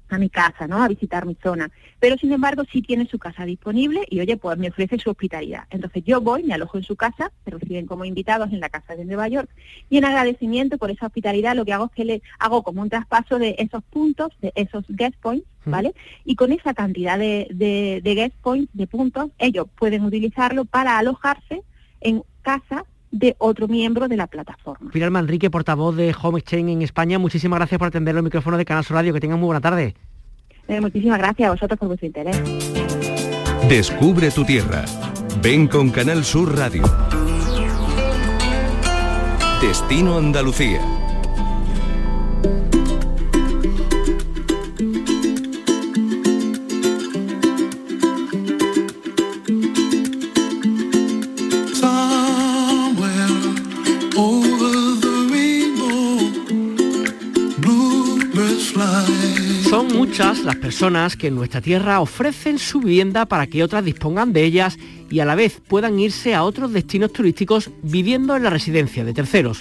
a 0.09 0.19
mi 0.19 0.31
casa, 0.31 0.67
¿no? 0.67 0.83
A 0.83 0.89
visitar 0.89 1.27
mi 1.27 1.37
zona. 1.43 1.71
Pero 1.99 2.17
sin 2.17 2.33
embargo 2.33 2.63
sí 2.71 2.83
tiene 2.83 3.07
su 3.07 3.19
casa 3.19 3.45
disponible 3.45 4.05
y 4.09 4.21
oye, 4.21 4.37
pues 4.37 4.59
me 4.59 4.69
ofrece 4.69 4.99
su 4.99 5.11
hospitalidad. 5.11 5.65
Entonces 5.71 6.05
yo 6.05 6.21
voy, 6.21 6.43
me 6.43 6.55
alojo 6.55 6.79
en 6.79 6.85
su 6.85 6.97
casa, 6.97 7.33
se 7.45 7.51
reciben 7.51 7.87
como 7.87 8.05
invitados 8.05 8.53
en 8.53 8.61
la 8.61 8.69
casa 8.69 8.95
de 8.95 9.05
Nueva 9.05 9.29
York 9.29 9.49
y 9.91 9.99
en 9.99 10.05
agradecimiento 10.05 10.79
por 10.79 10.91
esa 10.91 11.07
hospitalidad 11.07 11.57
lo 11.57 11.65
que 11.65 11.73
hago 11.73 11.87
es 11.87 11.93
que 11.93 12.05
le 12.05 12.23
hago 12.39 12.63
como 12.63 12.83
un 12.83 12.91
traspaso 12.91 13.39
de 13.39 13.57
esos 13.59 13.83
puntos, 13.85 14.33
de 14.41 14.53
esos 14.55 14.85
guest 14.89 15.17
points, 15.21 15.47
¿vale? 15.65 15.95
Y 16.25 16.37
con 16.37 16.53
esa 16.53 16.75
cantidad 16.75 17.19
de, 17.19 17.49
de, 17.51 18.01
de 18.03 18.15
guest 18.15 18.37
points, 18.43 18.71
de 18.73 18.87
puntos, 18.87 19.31
ellos 19.39 19.67
pueden 19.77 20.05
utilizarlo 20.05 20.65
para 20.65 20.99
alojarse 20.99 21.63
en 22.01 22.23
casa 22.43 22.85
de 23.19 23.37
otro 23.39 23.69
miembro 23.69 24.09
de 24.09 24.17
la 24.17 24.27
plataforma. 24.27 24.91
Pilar 24.91 25.11
Manrique, 25.11 25.51
portavoz 25.51 25.97
de 25.97 26.15
Home 26.23 26.39
Exchange 26.39 26.71
en 26.71 26.83
España, 26.83 27.19
muchísimas 27.19 27.59
gracias 27.59 27.79
por 27.79 27.89
atender 27.89 28.15
los 28.15 28.25
micrófonos 28.25 28.59
de 28.59 28.65
Canal 28.65 28.85
Sur 28.85 28.97
Radio. 28.97 29.13
Que 29.13 29.21
tengan 29.21 29.39
muy 29.39 29.47
buena 29.47 29.61
tarde. 29.61 29.95
Eh, 30.69 30.81
muchísimas 30.81 31.19
gracias 31.19 31.49
a 31.49 31.53
vosotros 31.53 31.79
por 31.79 31.89
vuestro 31.89 32.07
interés. 32.07 32.37
Descubre 33.69 34.31
tu 34.31 34.45
tierra. 34.45 34.85
Ven 35.43 35.69
con 35.69 35.91
Canal 35.91 36.25
Sur 36.25 36.57
Radio. 36.57 36.83
Destino 39.61 40.19
Andalucía. 40.19 40.96
Muchas 60.19 60.45
las 60.45 60.57
personas 60.57 61.15
que 61.15 61.27
en 61.27 61.35
nuestra 61.35 61.61
tierra 61.61 62.01
ofrecen 62.01 62.59
su 62.59 62.81
vivienda 62.81 63.27
para 63.27 63.47
que 63.47 63.63
otras 63.63 63.85
dispongan 63.85 64.33
de 64.33 64.45
ellas 64.45 64.79
y 65.11 65.21
a 65.21 65.27
la 65.27 65.35
vez 65.35 65.61
puedan 65.69 66.01
irse 66.01 66.35
a 66.35 66.43
otros 66.43 66.73
destinos 66.73 67.13
turísticos 67.13 67.69
viviendo 67.83 68.35
en 68.35 68.43
la 68.43 68.49
residencia 68.49 69.05
de 69.05 69.13
terceros. 69.13 69.61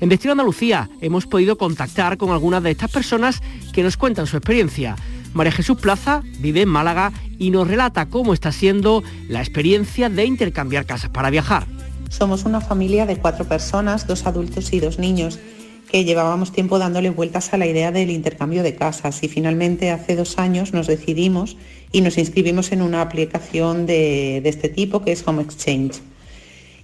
En 0.00 0.08
Destino 0.08 0.32
Andalucía 0.32 0.88
hemos 1.02 1.26
podido 1.26 1.58
contactar 1.58 2.16
con 2.16 2.30
algunas 2.30 2.62
de 2.62 2.70
estas 2.70 2.90
personas 2.90 3.42
que 3.74 3.82
nos 3.82 3.98
cuentan 3.98 4.26
su 4.26 4.38
experiencia. 4.38 4.96
María 5.34 5.52
Jesús 5.52 5.78
Plaza 5.78 6.22
vive 6.38 6.62
en 6.62 6.70
Málaga 6.70 7.12
y 7.38 7.50
nos 7.50 7.68
relata 7.68 8.06
cómo 8.06 8.32
está 8.32 8.52
siendo 8.52 9.02
la 9.28 9.40
experiencia 9.40 10.08
de 10.08 10.24
intercambiar 10.24 10.86
casas 10.86 11.10
para 11.10 11.28
viajar. 11.28 11.66
Somos 12.08 12.46
una 12.46 12.62
familia 12.62 13.04
de 13.04 13.18
cuatro 13.18 13.44
personas, 13.44 14.06
dos 14.06 14.24
adultos 14.24 14.72
y 14.72 14.80
dos 14.80 14.98
niños 14.98 15.38
que 15.90 16.04
llevábamos 16.04 16.52
tiempo 16.52 16.78
dándole 16.78 17.10
vueltas 17.10 17.52
a 17.52 17.58
la 17.58 17.66
idea 17.66 17.90
del 17.90 18.10
intercambio 18.10 18.62
de 18.62 18.76
casas 18.76 19.22
y 19.22 19.28
finalmente 19.28 19.90
hace 19.90 20.14
dos 20.14 20.38
años 20.38 20.72
nos 20.72 20.86
decidimos 20.86 21.56
y 21.90 22.00
nos 22.00 22.16
inscribimos 22.16 22.70
en 22.72 22.82
una 22.82 23.02
aplicación 23.02 23.86
de, 23.86 24.38
este 24.44 24.68
tipo 24.68 25.02
que 25.02 25.12
es 25.12 25.26
Home 25.26 25.42
Exchange. 25.42 26.00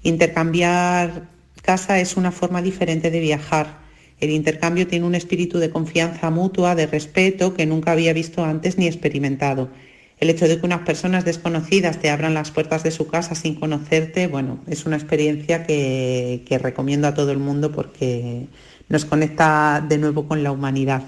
Intercambiar 0.02 1.28
casa 1.62 2.00
es 2.00 2.16
una 2.16 2.32
forma 2.32 2.62
diferente 2.62 3.10
de 3.10 3.20
viajar. 3.20 3.78
El 4.18 4.30
intercambio 4.30 4.86
tiene 4.86 5.04
un 5.04 5.14
espíritu 5.14 5.58
de 5.58 5.70
confianza 5.70 6.30
mutua, 6.30 6.74
de 6.74 6.86
respeto 6.86 7.54
que 7.54 7.66
nunca 7.66 7.92
había 7.92 8.12
visto 8.12 8.44
antes 8.44 8.78
ni 8.78 8.86
experimentado. 8.86 9.68
El 10.18 10.30
hecho 10.30 10.48
de 10.48 10.58
que 10.58 10.64
unas 10.64 10.80
personas 10.80 11.26
desconocidas 11.26 11.98
te 11.98 12.08
abran 12.08 12.32
las 12.32 12.50
puertas 12.50 12.82
de 12.82 12.90
su 12.90 13.06
casa 13.06 13.34
sin 13.34 13.56
conocerte, 13.56 14.28
bueno, 14.28 14.60
es 14.66 14.86
una 14.86 14.96
experiencia 14.96 15.64
que, 15.64 16.58
recomiendo 16.62 17.06
a 17.06 17.14
todo 17.14 17.32
el 17.32 17.38
mundo 17.38 17.70
porque 17.70 18.46
nos 18.88 19.04
conecta 19.04 19.84
de 19.86 19.98
nuevo 19.98 20.26
con 20.28 20.42
la 20.42 20.52
humanidad. 20.52 21.02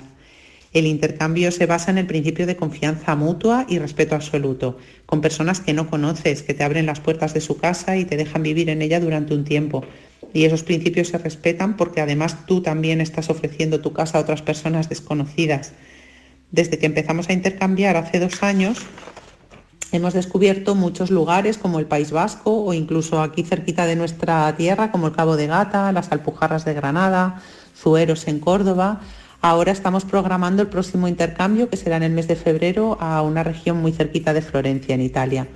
El 0.73 0.87
intercambio 0.87 1.51
se 1.51 1.67
basa 1.67 1.91
en 1.91 1.99
el 1.99 2.07
principio 2.07 2.47
de 2.47 2.57
confianza 2.57 3.17
mutua 3.17 3.65
y 3.69 3.79
respeto 3.79 4.15
absoluto, 4.15 4.77
con 5.07 5.23
personas 5.23 5.61
que 5.61 5.73
no 5.73 5.89
conoces, 5.89 6.43
que 6.43 6.53
te 6.53 6.63
abren 6.63 6.87
las 6.87 7.01
puertas 7.01 7.33
de 7.33 7.41
su 7.41 7.57
casa 7.57 7.97
y 7.97 8.05
te 8.05 8.17
dejan 8.17 8.43
vivir 8.43 8.69
en 8.69 8.83
ella 8.83 9.01
durante 9.01 9.35
un 9.35 9.45
tiempo. 9.45 9.85
Y 10.35 10.45
esos 10.45 10.63
principios 10.63 11.09
se 11.09 11.19
respetan 11.19 11.77
porque 11.77 12.03
además 12.03 12.45
tú 12.47 12.61
también 12.61 13.01
estás 13.01 13.31
ofreciendo 13.31 13.81
tu 13.81 13.95
casa 13.95 14.19
a 14.19 14.21
otras 14.21 14.43
personas 14.43 14.91
desconocidas. 14.91 15.73
Desde 16.51 16.79
que 16.79 16.87
empezamos 16.87 17.31
a 17.31 17.33
intercambiar 17.33 17.97
hace 17.97 18.21
dos 18.21 18.43
años, 18.43 18.79
hemos 19.93 20.13
descubierto 20.13 20.75
muchos 20.75 21.11
lugares 21.11 21.57
como 21.57 21.79
el 21.79 21.87
País 21.87 22.11
Vasco 22.11 22.65
o 22.65 22.75
incluso 22.75 23.23
aquí 23.23 23.43
cerquita 23.43 23.87
de 23.87 23.97
nuestra 23.97 24.55
tierra 24.57 24.91
como 24.91 25.07
el 25.07 25.15
Cabo 25.15 25.37
de 25.37 25.47
Gata, 25.47 25.93
las 25.93 26.13
Alpujarras 26.13 26.67
de 26.67 26.75
Granada, 26.75 27.43
Zueros 27.79 28.27
en 28.29 28.41
Córdoba. 28.41 29.01
Ahora 29.41 29.71
estamos 29.71 30.05
programando 30.05 30.63
el 30.63 30.69
próximo 30.69 31.07
intercambio, 31.07 31.69
que 31.69 31.77
será 31.77 31.97
en 31.97 32.03
el 32.03 32.13
mes 32.13 32.27
de 32.27 32.35
febrero, 32.35 32.99
a 33.01 33.23
una 33.23 33.45
región 33.45 33.77
muy 33.81 33.93
cerquita 33.93 34.33
de 34.33 34.43
Florencia, 34.43 34.95
en 34.95 35.01
Italia. 35.01 35.47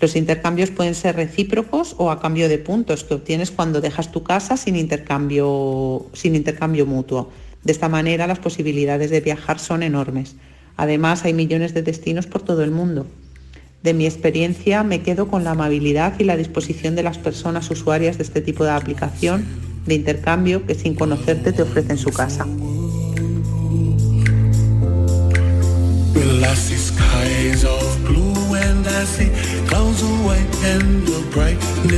Los 0.00 0.16
intercambios 0.16 0.70
pueden 0.70 0.94
ser 0.94 1.16
recíprocos 1.16 1.94
o 1.98 2.10
a 2.10 2.20
cambio 2.20 2.48
de 2.48 2.58
puntos 2.58 3.04
que 3.04 3.14
obtienes 3.14 3.50
cuando 3.50 3.80
dejas 3.80 4.12
tu 4.12 4.22
casa 4.22 4.56
sin 4.56 4.76
intercambio, 4.76 6.06
sin 6.12 6.34
intercambio 6.34 6.86
mutuo. 6.86 7.30
De 7.64 7.72
esta 7.72 7.88
manera 7.88 8.26
las 8.26 8.38
posibilidades 8.38 9.10
de 9.10 9.20
viajar 9.20 9.58
son 9.58 9.82
enormes. 9.82 10.36
Además 10.76 11.24
hay 11.24 11.34
millones 11.34 11.74
de 11.74 11.82
destinos 11.82 12.26
por 12.26 12.42
todo 12.42 12.64
el 12.64 12.70
mundo. 12.70 13.06
De 13.82 13.92
mi 13.92 14.06
experiencia 14.06 14.82
me 14.84 15.02
quedo 15.02 15.28
con 15.28 15.44
la 15.44 15.50
amabilidad 15.50 16.18
y 16.18 16.24
la 16.24 16.38
disposición 16.38 16.96
de 16.96 17.02
las 17.02 17.18
personas 17.18 17.70
usuarias 17.70 18.16
de 18.16 18.24
este 18.24 18.40
tipo 18.40 18.64
de 18.64 18.70
aplicación 18.70 19.69
de 19.86 19.94
intercambio 19.94 20.66
que 20.66 20.74
sin 20.74 20.94
conocerte 20.94 21.52
te 21.52 21.62
ofrece 21.62 21.92
en 21.92 21.98
su 21.98 22.10
casa. 22.10 22.46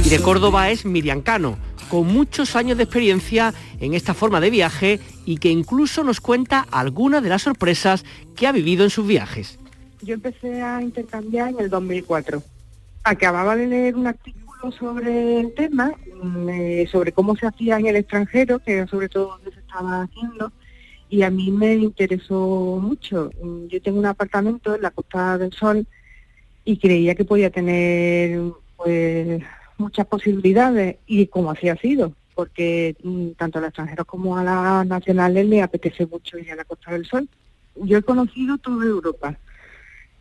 Y 0.04 0.08
de 0.08 0.18
Córdoba 0.20 0.70
es 0.70 0.84
Miriam 0.84 1.20
Cano, 1.20 1.58
con 1.88 2.06
muchos 2.06 2.56
años 2.56 2.76
de 2.76 2.84
experiencia 2.84 3.54
en 3.80 3.94
esta 3.94 4.14
forma 4.14 4.40
de 4.40 4.50
viaje 4.50 5.00
y 5.26 5.36
que 5.36 5.50
incluso 5.50 6.04
nos 6.04 6.20
cuenta 6.20 6.66
algunas 6.70 7.22
de 7.22 7.28
las 7.28 7.42
sorpresas 7.42 8.04
que 8.34 8.46
ha 8.46 8.52
vivido 8.52 8.84
en 8.84 8.90
sus 8.90 9.06
viajes. 9.06 9.58
Yo 10.02 10.14
empecé 10.14 10.62
a 10.62 10.82
intercambiar 10.82 11.50
en 11.50 11.60
el 11.60 11.70
2004. 11.70 12.42
Acababa 13.04 13.56
de 13.56 13.66
leer 13.66 13.96
un 13.96 14.06
artículo 14.06 14.41
sobre 14.70 15.40
el 15.40 15.54
tema, 15.54 15.92
mm, 16.22 16.48
eh, 16.48 16.88
sobre 16.90 17.12
cómo 17.12 17.34
se 17.36 17.46
hacía 17.46 17.78
en 17.78 17.86
el 17.86 17.96
extranjero, 17.96 18.60
que 18.60 18.74
era 18.74 18.86
sobre 18.86 19.08
todo 19.08 19.28
donde 19.28 19.52
se 19.52 19.60
estaba 19.60 20.02
haciendo, 20.02 20.52
y 21.08 21.22
a 21.22 21.30
mí 21.30 21.50
me 21.50 21.74
interesó 21.74 22.78
mucho. 22.80 23.30
Mm, 23.42 23.66
yo 23.66 23.82
tengo 23.82 23.98
un 23.98 24.06
apartamento 24.06 24.74
en 24.74 24.82
la 24.82 24.90
Costa 24.90 25.36
del 25.38 25.52
Sol 25.52 25.86
y 26.64 26.78
creía 26.78 27.14
que 27.14 27.24
podía 27.24 27.50
tener 27.50 28.40
pues 28.76 29.42
muchas 29.78 30.06
posibilidades 30.06 30.96
y 31.06 31.26
como 31.26 31.50
así 31.50 31.68
ha 31.68 31.76
sido, 31.76 32.14
porque 32.34 32.96
mm, 33.02 33.32
tanto 33.32 33.58
a 33.58 33.62
los 33.62 33.68
extranjeros 33.68 34.06
como 34.06 34.38
a 34.38 34.44
las 34.44 34.86
nacionales 34.86 35.46
le 35.46 35.62
apetece 35.62 36.06
mucho 36.06 36.38
ir 36.38 36.52
a 36.52 36.56
la 36.56 36.64
Costa 36.64 36.92
del 36.92 37.06
Sol. 37.06 37.28
Yo 37.76 37.98
he 37.98 38.02
conocido 38.02 38.58
toda 38.58 38.86
Europa. 38.86 39.38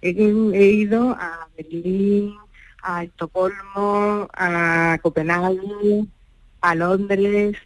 he 0.01 0.11
ido 0.11 1.11
a 1.11 1.47
Berlín, 1.55 2.33
a 2.81 3.03
Estocolmo, 3.03 4.27
a 4.33 4.97
Copenhague, 5.01 6.05
a 6.61 6.75
Londres, 6.75 7.57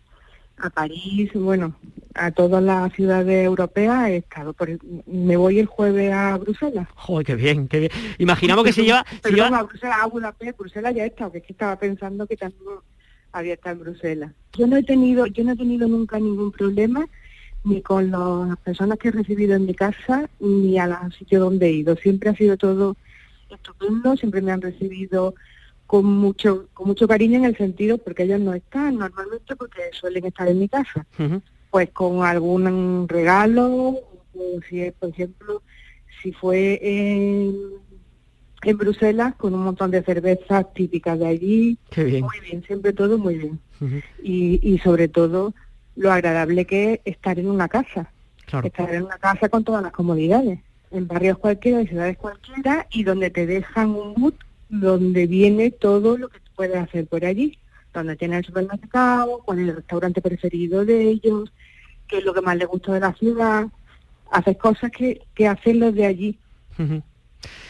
a 0.58 0.70
París, 0.70 1.32
bueno, 1.34 1.76
a 2.14 2.32
todas 2.32 2.64
las 2.64 2.94
ciudades 2.94 3.46
europeas 3.46 4.10
he 4.10 4.18
estado. 4.18 4.54
Por, 4.54 4.70
me 5.08 5.38
voy 5.38 5.60
el 5.60 5.66
jueves 5.66 6.14
a 6.14 6.38
Bruselas. 6.38 6.88
Joder, 6.96 7.26
qué 7.26 7.36
bien, 7.36 7.68
qué 7.68 7.80
bien. 7.80 7.92
Imaginamos 8.18 8.64
que 8.64 8.74
se 8.74 8.84
lleva... 8.84 9.06
Pero 9.22 9.44
a 9.44 9.64
Bruselas, 9.64 9.98
a 10.02 10.08
Budapest, 10.08 10.58
Bruselas 10.58 10.96
ya 10.96 11.04
he 11.04 11.08
estado, 11.08 11.32
que 11.32 11.40
es 11.40 11.44
que 11.44 11.54
estaba 11.54 11.78
pensando 11.78 12.26
que 12.26 12.38
también 12.38 12.64
había 13.32 13.54
estado 13.56 13.76
en 13.76 13.82
Bruselas. 13.82 14.32
Yo 14.54 14.68
no 14.68 14.78
he 14.78 14.84
tenido, 14.84 15.26
yo 15.28 15.44
no 15.44 15.52
he 15.52 15.58
tenido 15.58 15.88
nunca 15.88 16.20
ningún 16.20 16.52
problema 16.52 17.06
ni 17.66 17.82
con 17.82 18.12
las 18.12 18.58
personas 18.60 19.00
que 19.00 19.10
he 19.10 19.12
recibido 19.12 19.56
en 19.56 19.66
mi 19.66 19.74
casa, 19.74 20.30
ni 20.40 20.78
a 20.78 20.86
los 20.86 21.16
sitios 21.16 21.42
donde 21.42 21.68
he 21.68 21.72
ido. 21.72 21.96
Siempre 21.96 22.30
ha 22.30 22.36
sido 22.36 22.58
todo 22.58 22.96
estupendo, 23.56 24.16
siempre 24.16 24.42
me 24.42 24.52
han 24.52 24.62
recibido 24.62 25.36
con 25.88 26.06
mucho 26.06 26.68
con 26.74 26.88
mucho 26.88 27.08
cariño 27.08 27.38
en 27.38 27.46
el 27.46 27.58
sentido 27.58 27.98
porque 28.00 28.24
ellos 28.24 28.40
no 28.40 28.54
están 28.54 28.98
normalmente 28.98 29.56
porque 29.56 29.82
suelen 29.94 30.26
estar 30.26 30.48
en 30.48 30.60
mi 30.60 30.68
casa. 30.70 31.06
Pues 31.70 31.90
con 31.92 32.24
algún 32.24 33.08
regalo, 33.08 34.00
si 34.70 34.90
por 34.92 35.10
ejemplo, 35.10 35.62
si 36.22 36.32
fue 36.32 36.80
en, 36.82 37.56
en 38.64 38.78
Bruselas 38.78 39.36
con 39.36 39.54
un 39.54 39.64
montón 39.64 39.92
de 39.92 40.02
cervezas 40.04 40.74
típicas 40.74 41.20
de 41.20 41.28
allí. 41.28 41.78
Muy 42.22 42.40
bien, 42.42 42.64
siempre 42.64 42.94
todo 42.94 43.18
muy 43.18 43.38
bien. 43.38 43.60
y, 44.24 44.60
y 44.68 44.80
sobre 44.80 45.08
todo 45.08 45.54
lo 45.96 46.12
agradable 46.12 46.66
que 46.66 46.94
es 46.94 47.14
estar 47.16 47.38
en 47.40 47.48
una 47.48 47.68
casa. 47.68 48.12
Estar 48.64 48.94
en 48.94 49.04
una 49.04 49.18
casa 49.18 49.50
con 49.50 49.64
todas 49.64 49.84
las 49.84 49.92
comodidades 49.92 50.60
en 50.92 51.08
barrios 51.08 51.38
cualquiera, 51.38 51.80
en 51.80 51.88
ciudades 51.88 52.18
cualquiera, 52.18 52.88
y 52.92 53.04
donde 53.04 53.30
te 53.30 53.46
dejan 53.46 53.90
un 53.90 54.14
boot 54.16 54.36
donde 54.70 55.28
viene 55.28 55.72
todo 55.72 56.18
lo 56.18 56.30
que 56.30 56.40
puedes 56.56 56.78
hacer 56.78 57.08
por 57.08 57.26
allí, 57.26 57.58
donde 57.94 58.16
tienen 58.16 58.40
el 58.40 58.46
supermercado, 58.46 59.42
cuál 59.46 59.60
es 59.60 59.70
el 59.70 59.76
restaurante 59.78 60.22
preferido 60.22 60.86
de 60.86 61.10
ellos, 61.10 61.52
qué 62.08 62.18
es 62.18 62.26
lo 62.26 62.34
que 62.34 62.42
más 62.42 62.58
les 62.58 62.68
gusta 62.68 62.94
de 62.94 63.00
la 63.00 63.14
ciudad. 63.14 63.68
haces 64.32 64.58
cosas 64.58 64.92
que, 64.92 65.22
que 65.34 65.48
hacen 65.48 65.80
los 65.80 65.94
de 65.94 66.06
allí. 66.06 66.38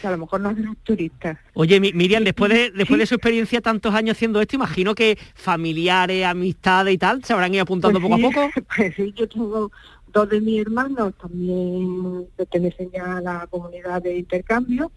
a 0.02 0.10
lo 0.10 0.18
mejor 0.18 0.40
no 0.40 0.48
hacen 0.48 0.66
los 0.66 0.76
turistas. 0.78 1.38
Oye, 1.54 1.78
Miriam, 1.80 2.24
después 2.24 2.50
de, 2.50 2.70
después 2.70 2.98
de 2.98 3.06
su 3.06 3.14
experiencia 3.14 3.60
tantos 3.60 3.94
años 3.94 4.16
haciendo 4.16 4.40
esto, 4.40 4.56
imagino 4.56 4.94
que 4.94 5.18
familiares, 5.34 6.24
amistades 6.24 6.94
y 6.94 6.98
tal 6.98 7.22
se 7.24 7.32
habrán 7.32 7.54
ido 7.54 7.62
apuntando 7.62 8.00
Pues 8.00 8.10
poco 8.10 8.16
sí, 8.16 8.24
a 8.24 8.50
poco. 8.50 8.66
Pues 8.76 8.94
sí, 8.96 9.12
yo 9.16 9.28
tengo 9.28 9.70
dos 10.16 10.28
de 10.30 10.40
mis 10.40 10.60
hermanos 10.62 11.12
también 11.20 12.26
pertenecen 12.36 12.90
ya 12.90 13.18
a 13.18 13.20
la 13.20 13.46
comunidad 13.48 14.00
de 14.02 14.16
intercambio 14.16 14.90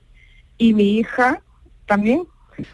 y 0.58 0.74
mi 0.74 0.98
hija 1.00 1.42
también. 1.86 2.24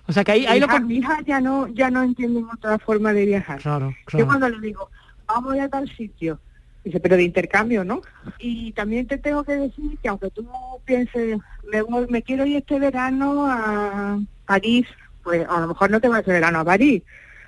O 0.07 0.13
sea 0.13 0.23
que 0.23 0.31
ahí, 0.33 0.45
ahí 0.45 0.59
mi, 0.59 0.65
hija, 0.65 0.71
con- 0.77 0.87
mi 0.87 0.95
hija 0.97 1.17
ya 1.25 1.41
no 1.41 1.67
ya 1.67 1.89
no 1.89 2.03
entienden 2.03 2.45
otra 2.53 2.77
forma 2.77 3.13
de 3.13 3.25
viajar. 3.25 3.59
Claro, 3.61 3.89
Yo 3.89 3.95
claro. 4.05 4.27
cuando 4.27 4.49
le 4.49 4.59
digo, 4.67 4.89
vamos 5.27 5.53
a 5.53 5.57
ir 5.57 5.61
a 5.63 5.69
tal 5.69 5.89
sitio, 5.95 6.39
dice, 6.83 6.99
pero 6.99 7.15
de 7.17 7.23
intercambio, 7.23 7.83
¿no? 7.83 8.01
Y 8.37 8.71
también 8.73 9.07
te 9.07 9.17
tengo 9.17 9.43
que 9.43 9.53
decir 9.53 9.97
que 10.01 10.07
aunque 10.09 10.29
tú 10.29 10.47
pienses, 10.85 11.39
me, 11.71 11.81
voy- 11.81 12.07
me 12.09 12.21
quiero 12.21 12.45
ir 12.45 12.57
este 12.57 12.77
verano 12.79 13.47
a 13.47 14.19
París, 14.45 14.85
pues 15.23 15.47
a 15.49 15.59
lo 15.61 15.67
mejor 15.69 15.89
no 15.89 15.99
te 15.99 16.07
vas 16.09 16.19
este 16.19 16.31
verano 16.33 16.59
a 16.59 16.65
París, 16.65 17.01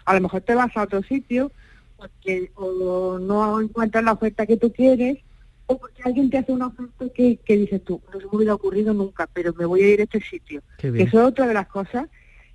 a 0.06 0.14
lo 0.16 0.22
mejor 0.22 0.42
te 0.42 0.56
vas 0.56 0.76
a 0.76 0.84
otro 0.84 1.04
sitio 1.04 1.52
porque 1.98 2.52
o 2.56 3.20
no 3.20 3.60
encuentras 3.60 4.04
la 4.04 4.14
oferta 4.14 4.46
que 4.46 4.58
tú 4.58 4.72
quieres 4.72 5.18
o 5.66 5.78
porque 5.78 6.02
alguien 6.04 6.30
te 6.30 6.38
hace 6.38 6.52
una 6.52 6.68
oferta 6.68 7.06
que, 7.14 7.38
que 7.38 7.58
dices 7.58 7.84
tú, 7.84 8.02
no 8.14 8.20
se 8.20 8.26
me 8.26 8.36
hubiera 8.38 8.54
ocurrido 8.54 8.94
nunca, 8.94 9.28
pero 9.34 9.54
me 9.54 9.66
voy 9.66 9.84
a 9.84 9.94
ir 9.94 10.00
a 10.00 10.04
este 10.04 10.22
sitio. 10.22 10.62
Que 10.78 10.90
eso 10.90 11.20
es 11.20 11.26
otra 11.28 11.46
de 11.46 11.54
las 11.54 11.68
cosas 11.68 12.08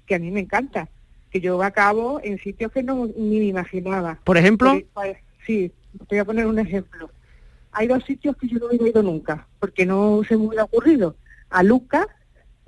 que 0.07 0.15
a 0.15 0.19
mí 0.19 0.31
me 0.31 0.41
encanta, 0.41 0.89
que 1.31 1.41
yo 1.41 1.63
acabo 1.63 2.21
en 2.23 2.39
sitios 2.39 2.73
que 2.73 2.83
no 2.83 3.07
ni 3.07 3.39
me 3.39 3.45
imaginaba. 3.47 4.19
Por 4.25 4.39
ejemplo, 4.39 4.81
pues, 4.95 5.19
sí, 5.47 5.73
te 5.99 6.17
voy 6.17 6.19
a 6.19 6.25
poner 6.25 6.47
un 6.47 6.59
ejemplo. 6.59 7.11
Hay 7.73 7.87
dos 7.87 8.03
sitios 8.05 8.37
que 8.37 8.49
yo 8.49 8.59
no 8.59 8.67
hubiera 8.67 8.89
ido 8.89 9.03
nunca, 9.03 9.47
porque 9.59 9.85
no 9.85 10.23
se 10.27 10.37
me 10.37 10.47
hubiera 10.47 10.65
ocurrido. 10.65 11.17
A 11.51 11.63
Lucca, 11.63 12.09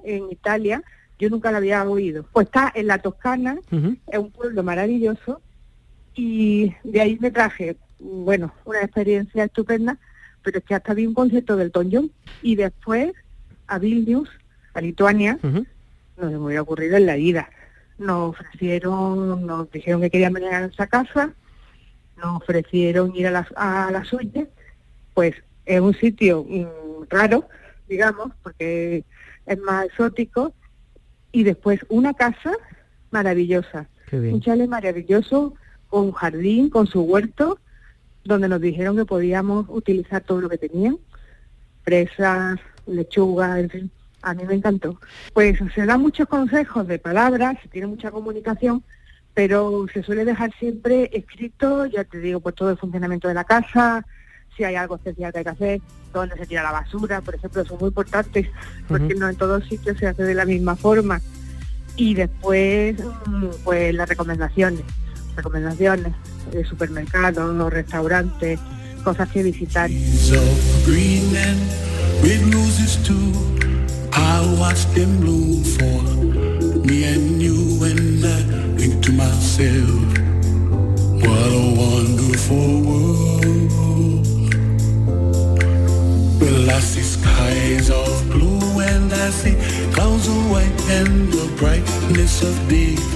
en 0.02 0.30
Italia, 0.30 0.82
yo 1.18 1.30
nunca 1.30 1.50
la 1.50 1.58
había 1.58 1.82
oído. 1.84 2.26
Pues 2.32 2.46
está 2.46 2.70
en 2.74 2.86
la 2.86 2.98
Toscana, 2.98 3.58
es 3.70 4.18
un 4.18 4.30
pueblo 4.30 4.62
maravilloso, 4.62 5.40
y 6.14 6.74
de 6.84 7.00
ahí 7.00 7.18
me 7.20 7.30
traje, 7.30 7.76
bueno, 7.98 8.52
una 8.64 8.80
experiencia 8.82 9.44
estupenda, 9.44 9.98
pero 10.42 10.58
es 10.58 10.64
que 10.64 10.74
hasta 10.74 10.94
vi 10.94 11.06
un 11.06 11.14
concierto 11.14 11.56
del 11.56 11.66
Elton 11.66 11.88
John. 11.92 12.10
Y 12.42 12.56
después 12.56 13.12
a 13.66 13.78
Vilnius, 13.78 14.28
a 14.74 14.80
Lituania, 14.80 15.38
ujú. 15.42 15.66
no 16.18 16.30
se 16.30 16.30
me 16.30 16.38
hubiera 16.38 16.62
ocurrido 16.62 16.96
en 16.96 17.06
la 17.06 17.16
vida. 17.16 17.48
Nos 17.98 18.30
ofrecieron, 18.30 19.46
nos 19.46 19.70
dijeron 19.70 20.00
que 20.00 20.10
querían 20.10 20.32
venir 20.32 20.50
a 20.50 20.60
nuestra 20.60 20.86
casa, 20.86 21.32
nos 22.16 22.42
ofrecieron 22.42 23.14
ir 23.14 23.26
a 23.28 23.30
la, 23.30 23.48
a 23.56 23.90
la 23.90 24.04
suya, 24.04 24.46
pues 25.14 25.34
es 25.64 25.80
un 25.80 25.94
sitio 25.94 26.44
mm, 26.48 27.04
raro, 27.08 27.48
digamos, 27.88 28.32
porque 28.42 29.04
es 29.46 29.58
más 29.60 29.86
exótico, 29.86 30.52
y 31.32 31.42
después 31.42 31.80
una 31.88 32.14
casa 32.14 32.52
maravillosa, 33.10 33.88
Qué 34.08 34.16
un 34.16 34.22
bien. 34.22 34.40
chalet 34.40 34.68
maravilloso, 34.68 35.54
con 35.94 36.10
jardín, 36.10 36.70
con 36.70 36.88
su 36.88 37.02
huerto, 37.02 37.56
donde 38.24 38.48
nos 38.48 38.60
dijeron 38.60 38.96
que 38.96 39.04
podíamos 39.04 39.66
utilizar 39.68 40.22
todo 40.22 40.40
lo 40.40 40.48
que 40.48 40.58
tenían, 40.58 40.98
fresas, 41.84 42.58
lechuga, 42.84 43.60
en 43.60 43.70
fin. 43.70 43.90
A 44.20 44.34
mí 44.34 44.42
me 44.44 44.54
encantó. 44.54 44.98
Pues 45.34 45.56
se 45.72 45.86
dan 45.86 46.00
muchos 46.00 46.26
consejos 46.26 46.88
de 46.88 46.98
palabras, 46.98 47.58
se 47.62 47.68
tiene 47.68 47.86
mucha 47.86 48.10
comunicación, 48.10 48.82
pero 49.34 49.86
se 49.92 50.02
suele 50.02 50.24
dejar 50.24 50.50
siempre 50.58 51.10
escrito, 51.12 51.86
ya 51.86 52.02
te 52.02 52.18
digo, 52.18 52.40
pues 52.40 52.56
todo 52.56 52.70
el 52.70 52.76
funcionamiento 52.76 53.28
de 53.28 53.34
la 53.34 53.44
casa, 53.44 54.04
si 54.56 54.64
hay 54.64 54.74
algo 54.74 54.96
especial 54.96 55.30
que 55.30 55.38
hay 55.38 55.44
que 55.44 55.50
hacer, 55.50 55.80
dónde 56.12 56.36
se 56.36 56.46
tira 56.46 56.64
la 56.64 56.72
basura, 56.72 57.20
por 57.20 57.36
ejemplo, 57.36 57.62
eso 57.62 57.74
es 57.74 57.80
muy 57.80 57.88
importante, 57.90 58.50
porque 58.88 59.14
no 59.14 59.28
en 59.28 59.36
todos 59.36 59.64
sitios 59.68 59.96
se 59.96 60.08
hace 60.08 60.24
de 60.24 60.34
la 60.34 60.44
misma 60.44 60.74
forma. 60.74 61.20
Y 61.94 62.14
después, 62.14 62.96
mm, 63.26 63.46
pues 63.62 63.94
las 63.94 64.08
recomendaciones, 64.08 64.82
recomendaciones 65.36 66.12
de 66.50 66.64
supermercados, 66.64 67.54
los 67.54 67.72
restaurantes, 67.72 68.58
cosas 69.02 69.28
que 69.30 69.42
visitar. 69.42 69.90
Well, 86.40 86.70
I 86.70 86.80
see 86.80 87.02
skies 87.02 87.90
of 87.90 88.30
blue 88.30 88.80
and 88.80 89.12
I 89.12 89.30
see 89.30 89.54
clouds 89.92 90.28
of 90.28 90.50
white 90.50 90.90
and 90.90 91.32
the 91.32 91.46
brightness 91.58 92.42
of 92.42 92.68
day. 92.68 93.13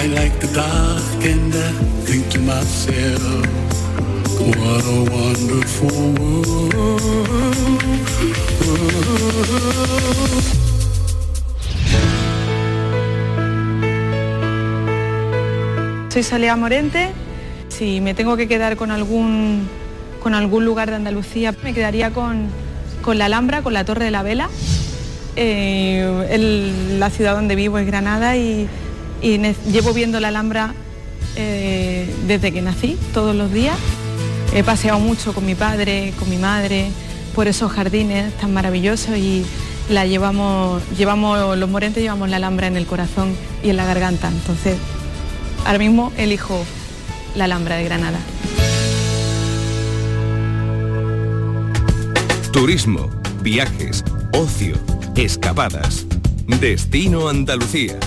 I 0.00 0.06
like 0.06 0.38
the 0.38 0.46
dark 0.54 1.24
and 1.24 1.52
think 2.06 2.28
to 2.30 2.38
myself. 2.38 3.44
Soy 16.10 16.22
Salea 16.22 16.54
Morente. 16.54 17.10
Si 17.68 18.00
me 18.00 18.14
tengo 18.14 18.36
que 18.36 18.46
quedar 18.46 18.76
con 18.76 18.92
algún, 18.92 19.68
con 20.22 20.34
algún 20.34 20.64
lugar 20.64 20.90
de 20.90 20.96
Andalucía, 20.96 21.52
me 21.64 21.74
quedaría 21.74 22.12
con, 22.12 22.46
con 23.02 23.18
la 23.18 23.24
Alhambra, 23.24 23.62
con 23.62 23.72
la 23.72 23.84
Torre 23.84 24.04
de 24.04 24.12
la 24.12 24.22
Vela. 24.22 24.48
Eh, 25.34 26.96
la 27.00 27.10
ciudad 27.10 27.34
donde 27.34 27.56
vivo 27.56 27.78
es 27.78 27.86
Granada 27.86 28.36
y, 28.36 28.68
y 29.22 29.38
llevo 29.70 29.92
viendo 29.92 30.20
la 30.20 30.28
Alhambra 30.28 30.74
eh, 31.36 32.12
desde 32.26 32.52
que 32.52 32.62
nací, 32.62 32.96
todos 33.12 33.34
los 33.34 33.52
días. 33.52 33.76
He 34.54 34.64
paseado 34.64 34.98
mucho 34.98 35.34
con 35.34 35.44
mi 35.44 35.54
padre, 35.54 36.12
con 36.18 36.30
mi 36.30 36.36
madre, 36.36 36.90
por 37.34 37.48
esos 37.48 37.70
jardines 37.70 38.32
tan 38.38 38.52
maravillosos 38.52 39.16
y 39.16 39.44
la 39.90 40.06
llevamos, 40.06 40.82
llevamos, 40.96 41.56
los 41.56 41.68
morentes 41.68 42.02
llevamos 42.02 42.28
la 42.28 42.36
Alhambra 42.36 42.66
en 42.66 42.76
el 42.76 42.86
corazón 42.86 43.34
y 43.62 43.70
en 43.70 43.76
la 43.76 43.84
garganta. 43.84 44.28
Entonces, 44.28 44.76
ahora 45.64 45.78
mismo 45.78 46.12
elijo 46.16 46.64
la 47.36 47.44
Alhambra 47.44 47.76
de 47.76 47.84
Granada. 47.84 48.18
Turismo, 52.52 53.10
viajes, 53.42 54.02
ocio, 54.32 54.74
excavadas. 55.14 56.06
Destino 56.60 57.28
Andalucía. 57.28 57.98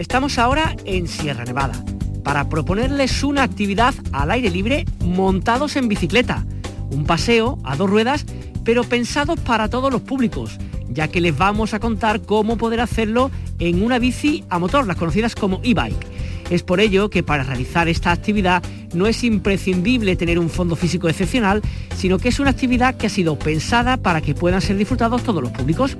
Estamos 0.00 0.38
ahora 0.38 0.74
en 0.86 1.06
Sierra 1.06 1.44
Nevada 1.44 1.84
para 2.24 2.48
proponerles 2.48 3.22
una 3.22 3.42
actividad 3.42 3.94
al 4.12 4.30
aire 4.30 4.48
libre 4.48 4.86
montados 5.04 5.76
en 5.76 5.88
bicicleta. 5.88 6.46
Un 6.90 7.04
paseo 7.04 7.58
a 7.64 7.76
dos 7.76 7.90
ruedas, 7.90 8.24
pero 8.64 8.82
pensados 8.82 9.38
para 9.40 9.68
todos 9.68 9.92
los 9.92 10.00
públicos, 10.00 10.56
ya 10.88 11.08
que 11.08 11.20
les 11.20 11.36
vamos 11.36 11.74
a 11.74 11.80
contar 11.80 12.22
cómo 12.22 12.56
poder 12.56 12.80
hacerlo 12.80 13.30
en 13.58 13.82
una 13.82 13.98
bici 13.98 14.42
a 14.48 14.58
motor, 14.58 14.86
las 14.86 14.96
conocidas 14.96 15.34
como 15.34 15.60
e-bike. 15.64 16.06
Es 16.48 16.62
por 16.62 16.80
ello 16.80 17.10
que 17.10 17.22
para 17.22 17.42
realizar 17.42 17.86
esta 17.86 18.10
actividad 18.10 18.62
no 18.94 19.06
es 19.06 19.22
imprescindible 19.22 20.16
tener 20.16 20.38
un 20.38 20.48
fondo 20.48 20.76
físico 20.76 21.10
excepcional, 21.10 21.60
sino 21.94 22.18
que 22.18 22.30
es 22.30 22.40
una 22.40 22.48
actividad 22.48 22.94
que 22.96 23.08
ha 23.08 23.10
sido 23.10 23.38
pensada 23.38 23.98
para 23.98 24.22
que 24.22 24.34
puedan 24.34 24.62
ser 24.62 24.78
disfrutados 24.78 25.22
todos 25.24 25.42
los 25.42 25.52
públicos. 25.52 25.94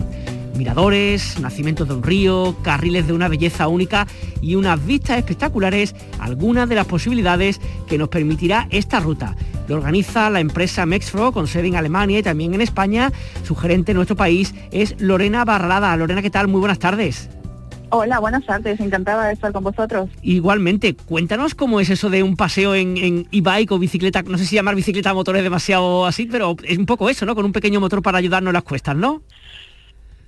Miradores, 0.56 1.38
nacimientos 1.40 1.88
de 1.88 1.94
un 1.94 2.02
río, 2.02 2.56
carriles 2.62 3.06
de 3.06 3.12
una 3.12 3.28
belleza 3.28 3.68
única 3.68 4.06
y 4.42 4.56
unas 4.56 4.84
vistas 4.84 5.18
espectaculares, 5.18 5.94
algunas 6.18 6.68
de 6.68 6.74
las 6.74 6.86
posibilidades 6.86 7.60
que 7.88 7.98
nos 7.98 8.08
permitirá 8.08 8.66
esta 8.70 9.00
ruta. 9.00 9.36
Lo 9.68 9.76
organiza 9.76 10.28
la 10.30 10.40
empresa 10.40 10.84
Mexfro 10.86 11.32
con 11.32 11.46
sede 11.46 11.68
en 11.68 11.76
Alemania 11.76 12.18
y 12.18 12.22
también 12.22 12.54
en 12.54 12.60
España. 12.60 13.12
Su 13.44 13.54
gerente 13.54 13.92
en 13.92 13.96
nuestro 13.96 14.16
país 14.16 14.54
es 14.72 15.00
Lorena 15.00 15.44
Barrada. 15.44 15.96
Lorena, 15.96 16.22
¿qué 16.22 16.30
tal? 16.30 16.48
Muy 16.48 16.58
buenas 16.58 16.78
tardes. 16.78 17.30
Hola, 17.92 18.20
buenas 18.20 18.46
tardes, 18.46 18.78
encantada 18.78 19.26
de 19.26 19.32
estar 19.32 19.52
con 19.52 19.64
vosotros. 19.64 20.08
Igualmente, 20.22 20.94
cuéntanos 20.94 21.56
cómo 21.56 21.80
es 21.80 21.90
eso 21.90 22.08
de 22.08 22.22
un 22.22 22.36
paseo 22.36 22.76
en, 22.76 22.96
en 22.96 23.28
e-bike 23.32 23.72
o 23.72 23.80
bicicleta, 23.80 24.22
no 24.22 24.38
sé 24.38 24.46
si 24.46 24.54
llamar 24.54 24.76
bicicleta 24.76 25.10
a 25.10 25.14
motor 25.14 25.36
es 25.36 25.42
demasiado 25.42 26.06
así, 26.06 26.26
pero 26.26 26.54
es 26.62 26.78
un 26.78 26.86
poco 26.86 27.10
eso, 27.10 27.26
¿no? 27.26 27.34
Con 27.34 27.44
un 27.44 27.52
pequeño 27.52 27.80
motor 27.80 28.00
para 28.00 28.18
ayudarnos 28.18 28.50
en 28.50 28.54
las 28.54 28.62
cuestas, 28.62 28.94
¿no? 28.94 29.22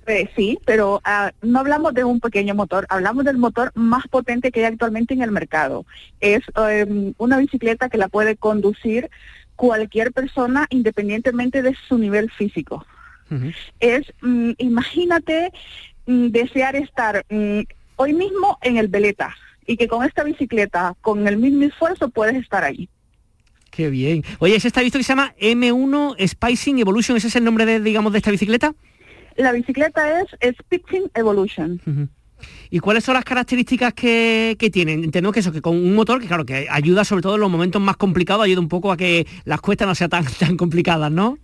Eh, 0.05 0.29
sí, 0.35 0.59
pero 0.65 1.01
ah, 1.05 1.31
no 1.41 1.59
hablamos 1.59 1.93
de 1.93 2.03
un 2.03 2.19
pequeño 2.19 2.55
motor, 2.55 2.85
hablamos 2.89 3.23
del 3.23 3.37
motor 3.37 3.71
más 3.73 4.05
potente 4.07 4.51
que 4.51 4.59
hay 4.59 4.65
actualmente 4.65 5.13
en 5.13 5.21
el 5.21 5.31
mercado. 5.31 5.85
Es 6.19 6.41
eh, 6.69 7.13
una 7.17 7.37
bicicleta 7.37 7.89
que 7.89 7.97
la 7.97 8.09
puede 8.09 8.35
conducir 8.35 9.09
cualquier 9.55 10.11
persona 10.11 10.67
independientemente 10.69 11.61
de 11.61 11.75
su 11.87 11.97
nivel 11.97 12.29
físico. 12.31 12.85
Es, 13.79 14.13
mm, 14.21 14.51
imagínate 14.59 15.51
mm, 16.05 16.27
desear 16.27 16.75
estar 16.75 17.25
mm, 17.29 17.61
hoy 17.95 18.13
mismo 18.13 18.59
en 18.61 18.77
el 18.77 18.89
Veleta 18.89 19.35
y 19.65 19.77
que 19.77 19.87
con 19.87 20.05
esta 20.05 20.23
bicicleta, 20.23 20.95
con 21.01 21.27
el 21.27 21.37
mismo 21.37 21.63
esfuerzo, 21.63 22.09
puedes 22.09 22.35
estar 22.35 22.63
ahí. 22.63 22.89
Qué 23.71 23.89
bien. 23.89 24.23
Oye, 24.37 24.55
¿ese 24.55 24.67
está 24.67 24.81
visto 24.81 24.99
que 24.99 25.03
se 25.03 25.13
llama 25.13 25.33
M1 25.39 26.27
Spicing 26.27 26.77
Evolution? 26.77 27.17
¿Ese 27.17 27.29
es 27.29 27.35
el 27.35 27.43
nombre 27.43 27.65
de, 27.65 27.79
digamos, 27.79 28.11
de 28.11 28.19
esta 28.19 28.29
bicicleta? 28.29 28.75
La 29.37 29.51
bicicleta 29.51 30.21
es 30.21 30.55
Spicing 30.57 31.09
Evolution. 31.13 31.79
¿Y 32.69 32.79
cuáles 32.79 33.03
son 33.03 33.13
las 33.13 33.23
características 33.23 33.93
que, 33.93 34.55
que 34.59 34.69
tienen? 34.69 35.03
Entiendo 35.03 35.31
que 35.31 35.39
eso, 35.39 35.51
que 35.51 35.61
con 35.61 35.75
un 35.75 35.95
motor 35.95 36.19
que 36.19 36.27
claro, 36.27 36.45
que 36.45 36.67
ayuda 36.69 37.05
sobre 37.05 37.21
todo 37.21 37.35
en 37.35 37.41
los 37.41 37.51
momentos 37.51 37.81
más 37.81 37.97
complicados, 37.97 38.43
ayuda 38.43 38.59
un 38.59 38.67
poco 38.67 38.91
a 38.91 38.97
que 38.97 39.27
las 39.45 39.61
cuestas 39.61 39.87
no 39.87 39.95
sean 39.95 40.09
tan, 40.09 40.25
tan 40.39 40.57
complicadas, 40.57 41.11
¿no? 41.11 41.37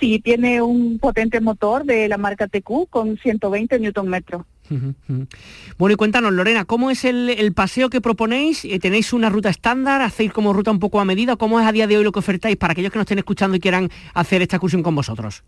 Sí, 0.00 0.18
tiene 0.18 0.60
un 0.60 0.98
potente 0.98 1.40
motor 1.40 1.84
de 1.84 2.08
la 2.08 2.18
marca 2.18 2.48
TQ 2.48 2.88
con 2.90 3.16
120 3.18 3.78
Newton 3.78 4.08
metros. 4.08 4.42
Bueno, 5.78 5.92
y 5.92 5.96
cuéntanos, 5.96 6.32
Lorena, 6.32 6.64
¿cómo 6.64 6.90
es 6.90 7.04
el, 7.04 7.52
paseo 7.54 7.90
que 7.90 8.00
proponéis? 8.00 8.64
Eh, 8.64 8.78
¿Tenéis 8.78 9.12
una 9.12 9.28
ruta 9.28 9.50
estándar? 9.50 10.00
¿Hacéis 10.00 10.32
como 10.32 10.52
ruta 10.52 10.70
un 10.70 10.78
poco 10.78 11.00
a 11.00 11.04
medida? 11.04 11.36
¿Cómo 11.36 11.60
es 11.60 11.66
a 11.66 11.72
día 11.72 11.86
de 11.86 11.98
hoy 11.98 12.04
lo 12.04 12.12
que 12.12 12.20
ofertáis 12.20 12.56
para 12.56 12.72
aquellos 12.72 12.90
que 12.90 12.98
nos 12.98 13.04
estén 13.04 13.18
escuchando 13.18 13.56
y 13.56 13.60
quieran 13.60 13.90
hacer 14.14 14.40
esta 14.40 14.56
excursión 14.56 14.82
con 14.82 14.94
vosotros? 14.94 15.44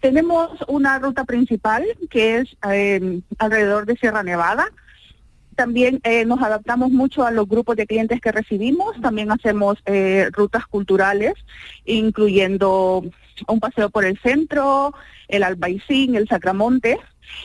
Tenemos 0.00 0.50
una 0.68 0.98
ruta 0.98 1.24
principal 1.24 1.84
que 2.10 2.38
es 2.38 2.56
eh, 2.70 3.20
alrededor 3.38 3.84
de 3.86 3.96
Sierra 3.96 4.22
Nevada. 4.22 4.66
También 5.56 6.00
eh, 6.04 6.24
nos 6.24 6.40
adaptamos 6.40 6.90
mucho 6.92 7.24
a 7.24 7.32
los 7.32 7.48
grupos 7.48 7.74
de 7.74 7.86
clientes 7.86 8.20
que 8.20 8.30
recibimos. 8.30 9.00
También 9.00 9.32
hacemos 9.32 9.78
eh, 9.86 10.28
rutas 10.32 10.66
culturales, 10.66 11.34
incluyendo 11.84 13.04
un 13.48 13.60
paseo 13.60 13.90
por 13.90 14.04
el 14.04 14.18
centro, 14.20 14.94
el 15.26 15.42
Albaicín, 15.42 16.14
el 16.14 16.28
Sacramonte. 16.28 17.00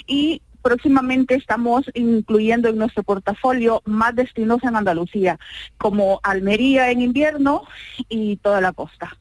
Y 0.05 0.43
próximamente 0.61 1.33
estamos 1.33 1.85
incluyendo 1.95 2.69
en 2.69 2.77
nuestro 2.77 3.01
portafolio 3.01 3.81
más 3.85 4.15
destinos 4.15 4.63
en 4.63 4.75
Andalucía, 4.75 5.39
como 5.77 6.19
Almería 6.21 6.91
en 6.91 7.01
invierno 7.01 7.63
y 8.09 8.37
toda 8.37 8.61
la 8.61 8.73
costa. 8.73 9.17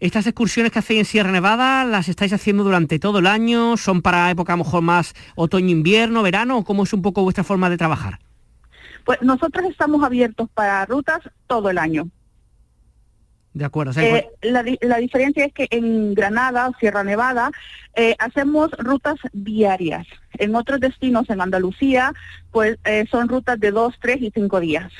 Estas 0.00 0.26
excursiones 0.26 0.72
que 0.72 0.78
hacéis 0.78 1.00
en 1.00 1.04
Sierra 1.04 1.32
Nevada, 1.32 1.84
¿las 1.84 2.08
estáis 2.08 2.32
haciendo 2.32 2.64
durante 2.64 2.98
todo 2.98 3.18
el 3.18 3.26
año? 3.26 3.76
¿Son 3.76 4.02
para 4.02 4.30
época 4.30 4.52
a 4.52 4.56
lo 4.56 4.64
mejor 4.64 4.82
más 4.82 5.14
otoño-invierno, 5.34 6.22
verano? 6.22 6.58
¿O 6.58 6.64
cómo 6.64 6.84
es 6.84 6.92
un 6.92 7.02
poco 7.02 7.22
vuestra 7.22 7.44
forma 7.44 7.70
de 7.70 7.76
trabajar? 7.76 8.20
Pues 9.04 9.20
nosotros 9.22 9.66
estamos 9.70 10.02
abiertos 10.02 10.48
para 10.54 10.84
rutas 10.86 11.20
todo 11.46 11.70
el 11.70 11.78
año. 11.78 12.08
De 13.54 13.64
acuerdo. 13.64 13.92
Eh, 14.00 14.28
la, 14.42 14.98
diferencia 14.98 15.44
es 15.44 15.52
que 15.52 15.68
en 15.70 16.14
Granada, 16.14 16.72
Sierra 16.80 17.04
Nevada, 17.04 17.52
eh, 17.94 18.16
hacemos 18.18 18.72
rutas 18.72 19.14
diarias. 19.32 20.08
En 20.32 20.56
otros 20.56 20.80
destinos 20.80 21.30
en 21.30 21.40
Andalucía, 21.40 22.12
pues 22.50 22.78
eh, 22.84 23.04
son 23.08 23.28
rutas 23.28 23.60
de 23.60 23.70
dos, 23.70 23.94
tres 24.00 24.20
y 24.20 24.32
cinco 24.34 24.58
días. 24.58 24.92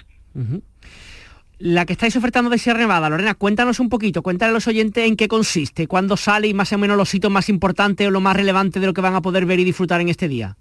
La 1.59 1.87
que 1.87 1.93
estáis 1.93 2.17
ofertando 2.17 2.51
de 2.51 2.59
Sierra 2.59 2.81
Nevada, 2.81 3.09
Lorena, 3.09 3.35
cuéntanos 3.35 3.79
un 3.79 3.89
poquito, 3.89 4.23
cuéntale 4.23 4.51
a 4.51 4.55
los 4.55 4.67
oyentes 4.67 5.07
en 5.07 5.17
qué 5.17 5.29
consiste, 5.29 5.87
cuándo 5.87 6.17
sale 6.17 6.49
y 6.49 6.55
más 6.55 6.73
o 6.73 6.79
menos 6.79 6.97
los 6.97 7.09
sitios 7.09 7.33
más 7.33 7.49
importantes 7.49 8.07
o 8.09 8.11
lo 8.11 8.21
más 8.21 8.37
relevante 8.37 8.81
de 8.81 8.87
lo 8.87 8.93
que 8.93 9.01
van 9.01 9.15
a 9.15 9.23
poder 9.23 9.47
ver 9.47 9.61
y 9.61 9.65
disfrutar 9.65 10.01
en 10.01 10.09
este 10.09 10.27
día. 10.27 10.57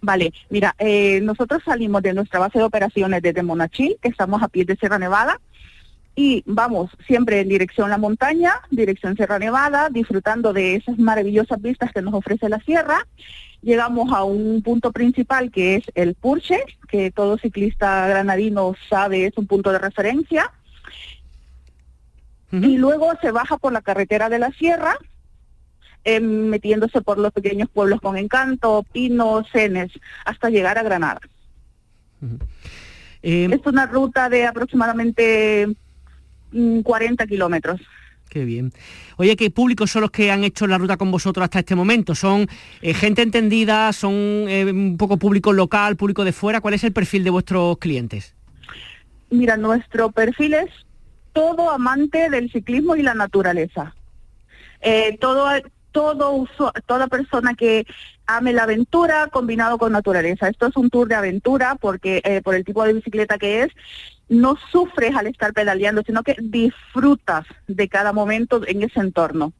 Vale, 0.00 0.32
mira, 0.50 0.74
eh, 0.78 1.20
nosotros 1.22 1.62
salimos 1.64 2.02
de 2.02 2.14
nuestra 2.14 2.38
base 2.38 2.58
de 2.58 2.64
operaciones 2.64 3.22
desde 3.22 3.42
Monachil, 3.42 3.96
que 4.00 4.08
estamos 4.08 4.42
a 4.42 4.48
pie 4.48 4.64
de 4.64 4.76
Sierra 4.76 4.98
Nevada, 4.98 5.40
y 6.16 6.42
vamos 6.46 6.90
siempre 7.06 7.40
en 7.40 7.48
dirección 7.48 7.86
a 7.86 7.90
la 7.90 7.98
montaña, 7.98 8.60
dirección 8.70 9.16
Sierra 9.16 9.38
Nevada, 9.38 9.88
disfrutando 9.90 10.52
de 10.52 10.76
esas 10.76 10.98
maravillosas 10.98 11.60
vistas 11.60 11.92
que 11.92 12.02
nos 12.02 12.14
ofrece 12.14 12.48
la 12.48 12.60
sierra 12.60 13.04
llegamos 13.64 14.12
a 14.12 14.22
un 14.24 14.62
punto 14.62 14.92
principal 14.92 15.50
que 15.50 15.76
es 15.76 15.84
el 15.94 16.14
Purche, 16.14 16.62
que 16.88 17.10
todo 17.10 17.38
ciclista 17.38 18.06
granadino 18.06 18.74
sabe 18.88 19.26
es 19.26 19.36
un 19.36 19.46
punto 19.46 19.72
de 19.72 19.78
referencia. 19.78 20.52
Y 22.52 22.78
luego 22.78 23.12
se 23.20 23.32
baja 23.32 23.56
por 23.56 23.72
la 23.72 23.82
carretera 23.82 24.28
de 24.28 24.38
la 24.38 24.52
sierra, 24.52 24.96
em, 26.04 26.22
metiéndose 26.22 27.00
por 27.00 27.18
los 27.18 27.32
pequeños 27.32 27.68
pueblos 27.68 28.00
con 28.00 28.16
encanto, 28.16 28.84
Pino, 28.92 29.42
Cenes, 29.50 29.90
hasta 30.24 30.50
llegar 30.50 30.78
a 30.78 30.84
Granada. 30.84 31.20
Em, 33.22 33.52
es 33.52 33.60
una 33.66 33.86
ruta 33.86 34.28
de 34.28 34.46
aproximadamente 34.46 35.66
40 36.82 37.24
mm, 37.24 37.28
kilómetros. 37.28 37.80
Qué 38.28 38.44
bien. 38.44 38.72
Oye, 39.16 39.36
¿qué 39.36 39.50
públicos 39.50 39.90
son 39.90 40.02
los 40.02 40.10
que 40.10 40.30
han 40.30 40.44
hecho 40.44 40.66
la 40.66 40.78
ruta 40.78 40.96
con 40.96 41.10
vosotros 41.10 41.44
hasta 41.44 41.60
este 41.60 41.74
momento? 41.74 42.14
¿Son 42.14 42.48
eh, 42.82 42.94
gente 42.94 43.22
entendida? 43.22 43.92
¿Son 43.92 44.12
eh, 44.12 44.64
un 44.64 44.96
poco 44.96 45.18
público 45.18 45.52
local, 45.52 45.96
público 45.96 46.24
de 46.24 46.32
fuera? 46.32 46.60
¿Cuál 46.60 46.74
es 46.74 46.84
el 46.84 46.92
perfil 46.92 47.22
de 47.22 47.30
vuestros 47.30 47.78
clientes? 47.78 48.34
Mira, 49.30 49.56
nuestro 49.56 50.10
perfil 50.10 50.54
es 50.54 50.70
todo 51.32 51.70
amante 51.70 52.30
del 52.30 52.50
ciclismo 52.50 52.96
y 52.96 53.02
la 53.02 53.14
naturaleza. 53.14 53.94
Eh, 54.80 55.16
todo, 55.20 55.46
todo 55.92 56.48
toda 56.86 57.06
persona 57.06 57.54
que 57.54 57.86
ame 58.26 58.52
la 58.52 58.64
aventura 58.64 59.28
combinado 59.28 59.78
con 59.78 59.92
naturaleza. 59.92 60.48
Esto 60.48 60.66
es 60.66 60.76
un 60.76 60.90
tour 60.90 61.08
de 61.08 61.14
aventura 61.14 61.76
porque 61.80 62.40
por 62.44 62.54
el 62.54 62.64
tipo 62.64 62.84
de 62.84 62.94
bicicleta 62.94 63.38
que 63.38 63.62
es 63.62 63.72
no 64.28 64.56
sufres 64.72 65.14
al 65.14 65.26
estar 65.26 65.52
pedaleando, 65.52 66.02
sino 66.04 66.22
que 66.22 66.36
disfrutas 66.40 67.44
de 67.66 67.88
cada 67.88 68.12
momento 68.12 68.62
en 68.66 68.82
ese 68.82 69.00
entorno. 69.00 69.52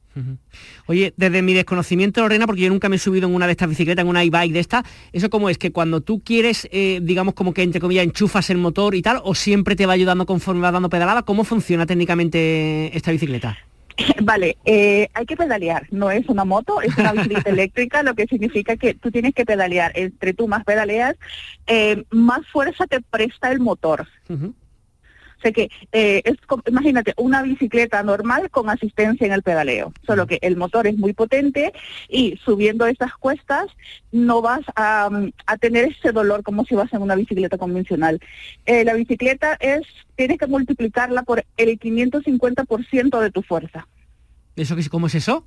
Oye, 0.86 1.12
desde 1.16 1.42
mi 1.42 1.54
desconocimiento, 1.54 2.20
Lorena, 2.20 2.46
porque 2.46 2.62
yo 2.62 2.68
nunca 2.68 2.88
me 2.88 2.96
he 2.96 2.98
subido 3.00 3.26
en 3.26 3.34
una 3.34 3.46
de 3.46 3.52
estas 3.52 3.68
bicicletas, 3.68 4.04
en 4.04 4.08
una 4.08 4.22
e-bike 4.22 4.52
de 4.52 4.60
esta, 4.60 4.84
¿eso 5.12 5.28
cómo 5.28 5.48
es? 5.48 5.58
¿Que 5.58 5.72
cuando 5.72 6.02
tú 6.02 6.22
quieres, 6.22 6.68
eh, 6.70 7.00
digamos, 7.02 7.34
como 7.34 7.52
que 7.52 7.62
entre 7.62 7.80
comillas, 7.80 8.04
enchufas 8.04 8.48
el 8.50 8.58
motor 8.58 8.94
y 8.94 9.02
tal, 9.02 9.20
o 9.24 9.34
siempre 9.34 9.74
te 9.74 9.86
va 9.86 9.92
ayudando 9.92 10.24
conforme 10.24 10.60
va 10.60 10.70
dando 10.70 10.88
pedalada? 10.88 11.22
¿Cómo 11.22 11.42
funciona 11.42 11.84
técnicamente 11.84 12.96
esta 12.96 13.10
bicicleta? 13.10 13.58
Vale, 14.22 14.56
eh, 14.64 15.08
hay 15.14 15.26
que 15.26 15.36
pedalear, 15.36 15.86
no 15.90 16.10
es 16.10 16.28
una 16.28 16.44
moto, 16.44 16.80
es 16.80 16.96
una 16.96 17.12
bicicleta 17.12 17.50
eléctrica, 17.50 18.02
lo 18.02 18.14
que 18.14 18.26
significa 18.26 18.76
que 18.76 18.94
tú 18.94 19.10
tienes 19.10 19.34
que 19.34 19.44
pedalear. 19.44 19.92
Entre 19.94 20.34
tú 20.34 20.48
más 20.48 20.64
pedaleas, 20.64 21.16
eh, 21.66 22.04
más 22.10 22.46
fuerza 22.48 22.86
te 22.86 23.00
presta 23.00 23.50
el 23.50 23.60
motor. 23.60 24.06
Sea 25.44 25.52
que 25.52 25.70
eh, 25.92 26.22
es, 26.24 26.36
imagínate, 26.66 27.12
una 27.16 27.42
bicicleta 27.42 28.02
normal 28.02 28.50
con 28.50 28.70
asistencia 28.70 29.26
en 29.26 29.32
el 29.32 29.42
pedaleo, 29.42 29.92
solo 30.06 30.26
que 30.26 30.38
el 30.42 30.56
motor 30.56 30.86
es 30.86 30.96
muy 30.96 31.12
potente 31.12 31.72
y 32.08 32.36
subiendo 32.44 32.86
estas 32.86 33.14
cuestas 33.14 33.66
no 34.10 34.40
vas 34.40 34.62
a, 34.74 35.10
tener 35.60 35.84
ese 35.84 36.12
dolor 36.12 36.42
como 36.42 36.64
si 36.64 36.74
vas 36.74 36.92
en 36.92 37.02
una 37.02 37.14
bicicleta 37.14 37.58
convencional. 37.58 38.20
Eh, 38.64 38.84
la 38.84 38.94
bicicleta 38.94 39.56
es, 39.60 39.82
tienes 40.16 40.38
que 40.38 40.46
multiplicarla 40.46 41.22
por 41.22 41.44
el 41.56 41.78
550% 41.78 43.20
de 43.20 43.30
tu 43.30 43.42
fuerza. 43.42 43.86
¿Eso 44.56 44.76
cómo 44.90 45.08
es 45.08 45.14
eso? 45.14 45.46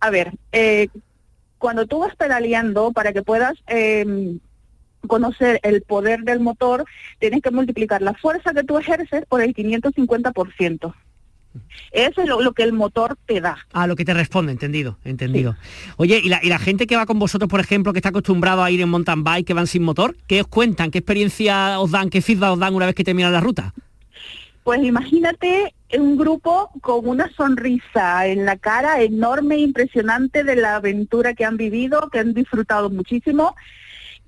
A 0.00 0.10
ver, 0.10 0.32
eh, 0.52 0.88
cuando 1.58 1.86
tú 1.86 1.98
vas 1.98 2.16
pedaleando 2.16 2.92
para 2.92 3.12
que 3.12 3.22
puedas 3.22 3.54
em, 3.66 4.40
conocer 5.06 5.60
el 5.62 5.82
poder 5.82 6.20
del 6.20 6.40
motor, 6.40 6.84
tienes 7.18 7.42
que 7.42 7.50
multiplicar 7.50 8.02
la 8.02 8.14
fuerza 8.14 8.52
que 8.52 8.64
tú 8.64 8.78
ejerces 8.78 9.24
por 9.28 9.42
el 9.42 9.54
550%. 9.54 10.94
Eso 11.90 12.22
es 12.22 12.28
lo, 12.28 12.52
que 12.52 12.62
el 12.62 12.72
motor 12.72 13.16
te 13.26 13.40
da. 13.40 13.58
Ah, 13.72 13.88
lo 13.88 13.96
que 13.96 14.04
te 14.04 14.14
responde, 14.14 14.52
entendido, 14.52 14.98
entendido. 15.04 15.56
Oye, 15.96 16.20
¿y 16.22 16.28
la, 16.28 16.38
¿y 16.42 16.48
la, 16.48 16.58
gente 16.58 16.86
que 16.86 16.96
va 16.96 17.06
con 17.06 17.18
vosotros, 17.18 17.50
por 17.50 17.58
ejemplo, 17.58 17.92
que 17.92 17.98
está 17.98 18.10
acostumbrado 18.10 18.62
a 18.62 18.70
ir 18.70 18.80
en 18.80 18.88
mountain 18.88 19.24
bike, 19.24 19.46
que 19.46 19.54
van 19.54 19.66
sin 19.66 19.82
motor, 19.82 20.16
qué 20.28 20.42
os 20.42 20.46
cuentan? 20.46 20.92
¿Qué 20.92 20.98
experiencia 20.98 21.80
os 21.80 21.90
dan? 21.90 22.08
¿Qué 22.08 22.22
feedback 22.22 22.52
os 22.52 22.58
dan 22.60 22.74
una 22.74 22.86
vez 22.86 22.94
que 22.94 23.02
terminan 23.02 23.32
la 23.32 23.40
ruta? 23.40 23.74
Pues 24.62 24.82
imagínate 24.84 25.74
un 25.98 26.16
grupo 26.16 26.70
con 26.80 27.08
una 27.08 27.28
sonrisa 27.32 28.26
en 28.26 28.44
la 28.44 28.56
cara 28.56 29.00
enorme, 29.02 29.56
impresionante 29.56 30.44
de 30.44 30.54
la 30.54 30.76
aventura 30.76 31.34
que 31.34 31.44
han 31.44 31.56
vivido, 31.56 32.08
que 32.10 32.20
han 32.20 32.34
disfrutado 32.34 32.90
muchísimo 32.90 33.56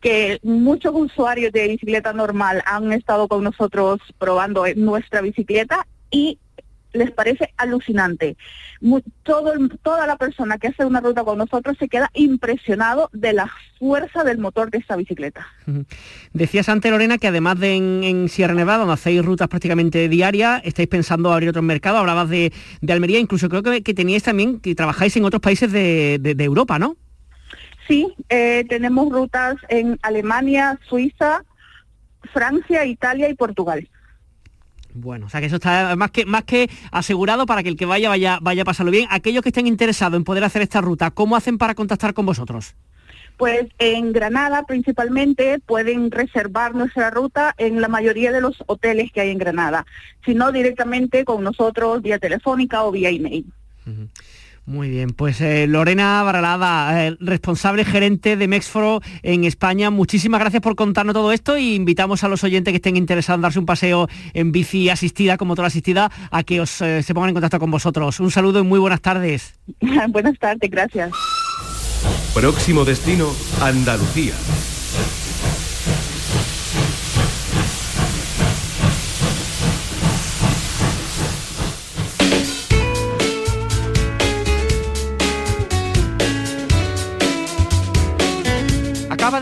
que 0.02 0.40
muchos 0.42 0.92
usuarios 0.94 1.52
de 1.52 1.68
bicicleta 1.68 2.12
normal 2.12 2.62
han 2.66 2.92
estado 2.92 3.28
con 3.28 3.44
nosotros 3.44 4.00
probando 4.18 4.64
nuestra 4.74 5.22
bicicleta 5.22 5.86
y 6.10 6.38
les 6.92 7.10
parece 7.10 7.54
alucinante. 7.56 8.36
todo, 9.22 9.54
toda 9.82 10.06
la 10.06 10.16
persona 10.16 10.58
que 10.58 10.68
hace 10.68 10.84
una 10.84 11.00
ruta 11.00 11.24
con 11.24 11.38
nosotros 11.38 11.76
se 11.78 11.88
queda 11.88 12.10
impresionado 12.14 13.08
de 13.12 13.32
la 13.32 13.50
fuerza 13.78 14.24
del 14.24 14.38
motor 14.38 14.70
de 14.70 14.78
esta 14.78 14.96
bicicleta. 14.96 15.46
Decías 16.32 16.68
antes, 16.68 16.90
Lorena, 16.90 17.16
que 17.16 17.28
además 17.28 17.58
de 17.60 17.76
en, 17.76 18.28
Sierra 18.28 18.54
Nevada, 18.54 18.80
donde 18.80 18.94
hacéis 18.94 19.24
rutas 19.24 19.48
prácticamente 19.48 20.08
diarias, 20.08 20.60
estáis 20.64 20.88
pensando 20.88 21.32
abrir 21.32 21.48
otros 21.48 21.64
mercados, 21.64 22.00
hablabas 22.00 22.28
de, 22.28 22.52
Almería, 22.88 23.18
incluso 23.20 23.48
creo 23.48 23.62
que, 23.62 23.82
que, 23.82 23.94
teníais 23.94 24.24
también, 24.24 24.60
que 24.60 24.74
trabajáis 24.74 25.16
en 25.16 25.24
otros 25.24 25.40
países 25.40 25.72
de 25.72 26.44
Europa, 26.44 26.78
¿no? 26.78 26.96
Sí, 27.88 28.14
eh, 28.28 28.64
tenemos 28.68 29.10
rutas 29.10 29.56
en 29.68 29.98
Alemania, 30.02 30.78
Suiza, 30.88 31.44
Francia, 32.32 32.84
Italia 32.84 33.28
y 33.28 33.34
Portugal. 33.34 33.88
Bueno, 34.94 35.26
o 35.26 35.28
sea 35.28 35.40
que 35.40 35.46
eso 35.46 35.56
está 35.56 35.96
más 35.96 36.10
que, 36.10 36.26
más 36.26 36.44
que 36.44 36.68
asegurado 36.90 37.46
para 37.46 37.62
que 37.62 37.70
el 37.70 37.76
que 37.76 37.86
vaya, 37.86 38.08
vaya, 38.08 38.38
vaya 38.42 38.62
a 38.62 38.66
pasarlo 38.66 38.92
bien. 38.92 39.08
Aquellos 39.10 39.42
que 39.42 39.48
estén 39.48 39.66
interesados 39.66 40.16
en 40.16 40.24
poder 40.24 40.44
hacer 40.44 40.62
esta 40.62 40.80
ruta, 40.80 41.10
¿cómo 41.10 41.34
hacen 41.34 41.58
para 41.58 41.74
contactar 41.74 42.14
con 42.14 42.26
vosotros? 42.26 42.74
Pues 43.38 43.66
en 43.78 44.12
Granada 44.12 44.64
principalmente 44.64 45.58
pueden 45.58 46.10
reservar 46.10 46.74
nuestra 46.74 47.10
ruta 47.10 47.54
en 47.56 47.80
la 47.80 47.88
mayoría 47.88 48.30
de 48.30 48.42
los 48.42 48.62
hoteles 48.66 49.10
que 49.10 49.22
hay 49.22 49.30
en 49.30 49.38
Granada, 49.38 49.86
sino 50.24 50.52
directamente 50.52 51.24
con 51.24 51.42
nosotros 51.42 52.02
vía 52.02 52.18
telefónica 52.18 52.84
o 52.84 52.92
vía 52.92 53.08
email. 53.08 53.46
Muy 54.64 54.90
bien, 54.90 55.10
pues 55.10 55.40
eh, 55.40 55.66
Lorena 55.66 56.22
Baralada, 56.22 57.06
eh, 57.06 57.16
responsable 57.18 57.84
gerente 57.84 58.36
de 58.36 58.46
Mexforo 58.46 59.00
en 59.22 59.42
España, 59.42 59.90
muchísimas 59.90 60.40
gracias 60.40 60.62
por 60.62 60.76
contarnos 60.76 61.14
todo 61.14 61.32
esto 61.32 61.58
y 61.58 61.74
invitamos 61.74 62.22
a 62.22 62.28
los 62.28 62.44
oyentes 62.44 62.70
que 62.70 62.76
estén 62.76 62.96
interesados 62.96 63.38
en 63.38 63.42
darse 63.42 63.58
un 63.58 63.66
paseo 63.66 64.08
en 64.34 64.52
bici 64.52 64.88
asistida, 64.88 65.36
como 65.36 65.56
toda 65.56 65.66
asistida, 65.66 66.12
a 66.30 66.44
que 66.44 66.60
os, 66.60 66.80
eh, 66.80 67.02
se 67.02 67.12
pongan 67.12 67.30
en 67.30 67.34
contacto 67.34 67.58
con 67.58 67.72
vosotros. 67.72 68.20
Un 68.20 68.30
saludo 68.30 68.60
y 68.60 68.62
muy 68.62 68.78
buenas 68.78 69.00
tardes. 69.00 69.54
buenas 70.10 70.38
tardes, 70.38 70.70
gracias. 70.70 71.10
Próximo 72.32 72.84
destino, 72.84 73.32
Andalucía. 73.60 74.34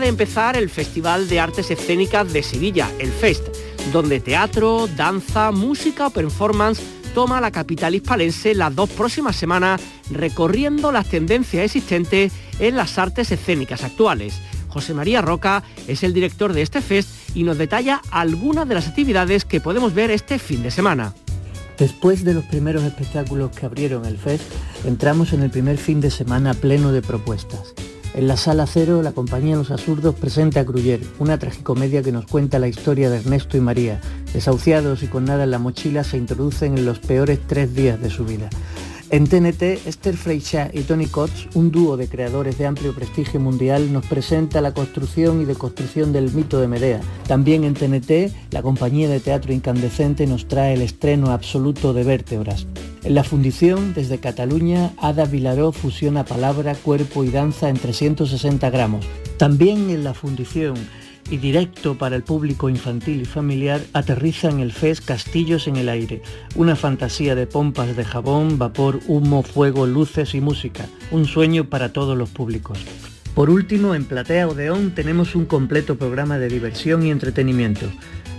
De 0.01 0.07
empezar 0.07 0.57
el 0.57 0.69
Festival 0.69 1.29
de 1.29 1.39
Artes 1.39 1.69
Escénicas 1.69 2.33
de 2.33 2.43
Sevilla, 2.43 2.89
el 2.99 3.11
FEST, 3.11 3.43
donde 3.93 4.19
teatro, 4.19 4.87
danza, 4.97 5.51
música 5.51 6.07
o 6.07 6.09
performance 6.09 6.81
toma 7.13 7.39
la 7.39 7.51
capital 7.51 7.93
hispalense 7.93 8.55
las 8.55 8.75
dos 8.75 8.89
próximas 8.89 9.35
semanas 9.35 9.79
recorriendo 10.09 10.91
las 10.91 11.07
tendencias 11.07 11.65
existentes 11.65 12.33
en 12.59 12.75
las 12.75 12.97
artes 12.97 13.31
escénicas 13.31 13.83
actuales. 13.83 14.41
José 14.69 14.93
María 14.93 15.21
Roca 15.21 15.63
es 15.87 16.03
el 16.03 16.13
director 16.13 16.53
de 16.53 16.63
este 16.63 16.81
fest 16.81 17.09
y 17.35 17.43
nos 17.43 17.57
detalla 17.57 18.01
algunas 18.09 18.67
de 18.67 18.75
las 18.75 18.87
actividades 18.87 19.45
que 19.45 19.61
podemos 19.61 19.93
ver 19.93 20.09
este 20.09 20.39
fin 20.39 20.63
de 20.63 20.71
semana. 20.71 21.13
Después 21.77 22.23
de 22.23 22.33
los 22.33 22.45
primeros 22.45 22.83
espectáculos 22.83 23.51
que 23.51 23.67
abrieron 23.67 24.05
el 24.05 24.17
fest, 24.17 24.43
entramos 24.83 25.31
en 25.33 25.43
el 25.43 25.51
primer 25.51 25.77
fin 25.77 26.01
de 26.01 26.09
semana 26.09 26.53
pleno 26.53 26.91
de 26.91 27.01
propuestas. 27.01 27.73
En 28.13 28.27
la 28.27 28.35
sala 28.35 28.67
cero, 28.67 29.01
la 29.01 29.13
compañía 29.13 29.55
Los 29.55 29.71
Absurdos 29.71 30.15
presenta 30.15 30.59
a 30.59 30.63
Gruyer, 30.65 30.99
una 31.19 31.39
tragicomedia 31.39 32.03
que 32.03 32.11
nos 32.11 32.25
cuenta 32.25 32.59
la 32.59 32.67
historia 32.67 33.09
de 33.09 33.17
Ernesto 33.17 33.55
y 33.55 33.61
María. 33.61 34.01
Desahuciados 34.33 35.01
y 35.01 35.07
con 35.07 35.23
nada 35.23 35.45
en 35.45 35.51
la 35.51 35.59
mochila, 35.59 36.03
se 36.03 36.17
introducen 36.17 36.77
en 36.77 36.85
los 36.85 36.99
peores 36.99 37.39
tres 37.47 37.73
días 37.73 38.01
de 38.01 38.09
su 38.09 38.25
vida. 38.25 38.49
En 39.11 39.27
TNT, 39.27 39.87
Esther 39.87 40.17
Freixa 40.17 40.69
y 40.73 40.81
Tony 40.81 41.05
Coates, 41.05 41.47
un 41.53 41.71
dúo 41.71 41.95
de 41.95 42.09
creadores 42.09 42.57
de 42.57 42.65
amplio 42.65 42.93
prestigio 42.93 43.39
mundial, 43.39 43.93
nos 43.93 44.05
presenta 44.05 44.59
la 44.59 44.73
construcción 44.73 45.41
y 45.41 45.45
deconstrucción 45.45 46.11
del 46.11 46.33
mito 46.33 46.59
de 46.59 46.67
Medea. 46.67 46.99
También 47.27 47.63
en 47.63 47.75
TNT, 47.75 48.33
la 48.51 48.61
compañía 48.61 49.09
de 49.09 49.21
teatro 49.21 49.53
incandescente 49.53 50.27
nos 50.27 50.49
trae 50.49 50.73
el 50.73 50.81
estreno 50.81 51.31
absoluto 51.31 51.93
de 51.93 52.03
Vértebras. 52.03 52.67
En 53.03 53.15
la 53.15 53.23
fundición, 53.23 53.95
desde 53.95 54.19
Cataluña, 54.19 54.91
Ada 54.97 55.25
Vilaró 55.25 55.71
fusiona 55.71 56.23
palabra, 56.23 56.75
cuerpo 56.75 57.23
y 57.23 57.29
danza 57.29 57.67
en 57.67 57.77
360 57.77 58.69
gramos. 58.69 59.05
También 59.37 59.89
en 59.89 60.03
la 60.03 60.13
fundición, 60.13 60.75
y 61.31 61.37
directo 61.37 61.97
para 61.97 62.15
el 62.15 62.21
público 62.21 62.69
infantil 62.69 63.21
y 63.21 63.25
familiar, 63.25 63.81
aterriza 63.93 64.49
en 64.49 64.59
el 64.59 64.71
FES 64.71 65.01
Castillos 65.01 65.67
en 65.67 65.77
el 65.77 65.89
Aire, 65.89 66.21
una 66.55 66.75
fantasía 66.75 67.33
de 67.33 67.47
pompas 67.47 67.95
de 67.95 68.05
jabón, 68.05 68.59
vapor, 68.59 68.99
humo, 69.07 69.41
fuego, 69.41 69.87
luces 69.87 70.35
y 70.35 70.41
música, 70.41 70.85
un 71.09 71.25
sueño 71.25 71.69
para 71.69 71.93
todos 71.93 72.15
los 72.15 72.29
públicos. 72.29 72.77
Por 73.33 73.49
último, 73.49 73.95
en 73.95 74.05
Platea 74.05 74.47
Odeón 74.47 74.91
tenemos 74.93 75.35
un 75.35 75.45
completo 75.45 75.97
programa 75.97 76.37
de 76.37 76.49
diversión 76.49 77.03
y 77.03 77.11
entretenimiento. 77.11 77.87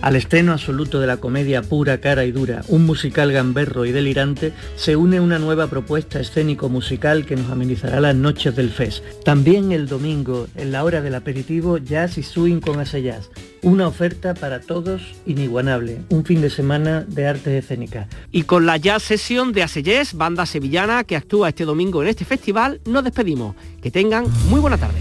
Al 0.03 0.17
estreno 0.17 0.51
absoluto 0.51 0.99
de 0.99 1.07
la 1.07 1.15
comedia 1.15 1.61
pura, 1.61 2.01
cara 2.01 2.25
y 2.25 2.33
dura, 2.33 2.61
un 2.67 2.85
musical 2.85 3.31
gamberro 3.31 3.85
y 3.85 3.93
delirante, 3.93 4.51
se 4.75 4.97
une 4.97 5.21
una 5.21 5.39
nueva 5.39 5.67
propuesta 5.67 6.19
escénico-musical 6.19 7.25
que 7.25 7.37
nos 7.37 7.49
amenizará 7.49 8.01
las 8.01 8.13
noches 8.13 8.53
del 8.53 8.69
FES. 8.69 9.01
También 9.23 9.71
el 9.71 9.87
domingo, 9.87 10.47
en 10.57 10.73
la 10.73 10.83
hora 10.83 11.01
del 11.01 11.15
aperitivo, 11.15 11.77
jazz 11.77 12.17
y 12.17 12.23
swing 12.23 12.59
con 12.59 12.81
Asayaz. 12.81 13.29
Una 13.61 13.87
oferta 13.87 14.33
para 14.33 14.59
todos 14.59 15.01
inigualable, 15.25 16.01
un 16.09 16.25
fin 16.25 16.41
de 16.41 16.49
semana 16.49 17.05
de 17.07 17.25
artes 17.25 17.63
escénicas. 17.63 18.09
Y 18.29 18.43
con 18.43 18.65
la 18.65 18.75
jazz 18.75 19.03
sesión 19.03 19.53
de 19.53 19.63
Asayez, 19.63 20.15
banda 20.15 20.45
sevillana 20.45 21.05
que 21.05 21.15
actúa 21.15 21.47
este 21.47 21.63
domingo 21.63 22.03
en 22.03 22.09
este 22.09 22.25
festival, 22.25 22.81
nos 22.83 23.05
despedimos. 23.05 23.55
Que 23.81 23.89
tengan 23.89 24.25
muy 24.49 24.59
buena 24.59 24.77
tarde. 24.77 24.99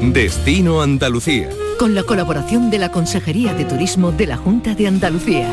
Destino 0.00 0.80
Andalucía 0.80 1.48
con 1.78 1.94
la 1.94 2.02
colaboración 2.02 2.70
de 2.70 2.78
la 2.78 2.90
Consejería 2.90 3.54
de 3.54 3.64
Turismo 3.64 4.12
de 4.12 4.26
la 4.26 4.36
Junta 4.36 4.74
de 4.74 4.86
Andalucía. 4.86 5.52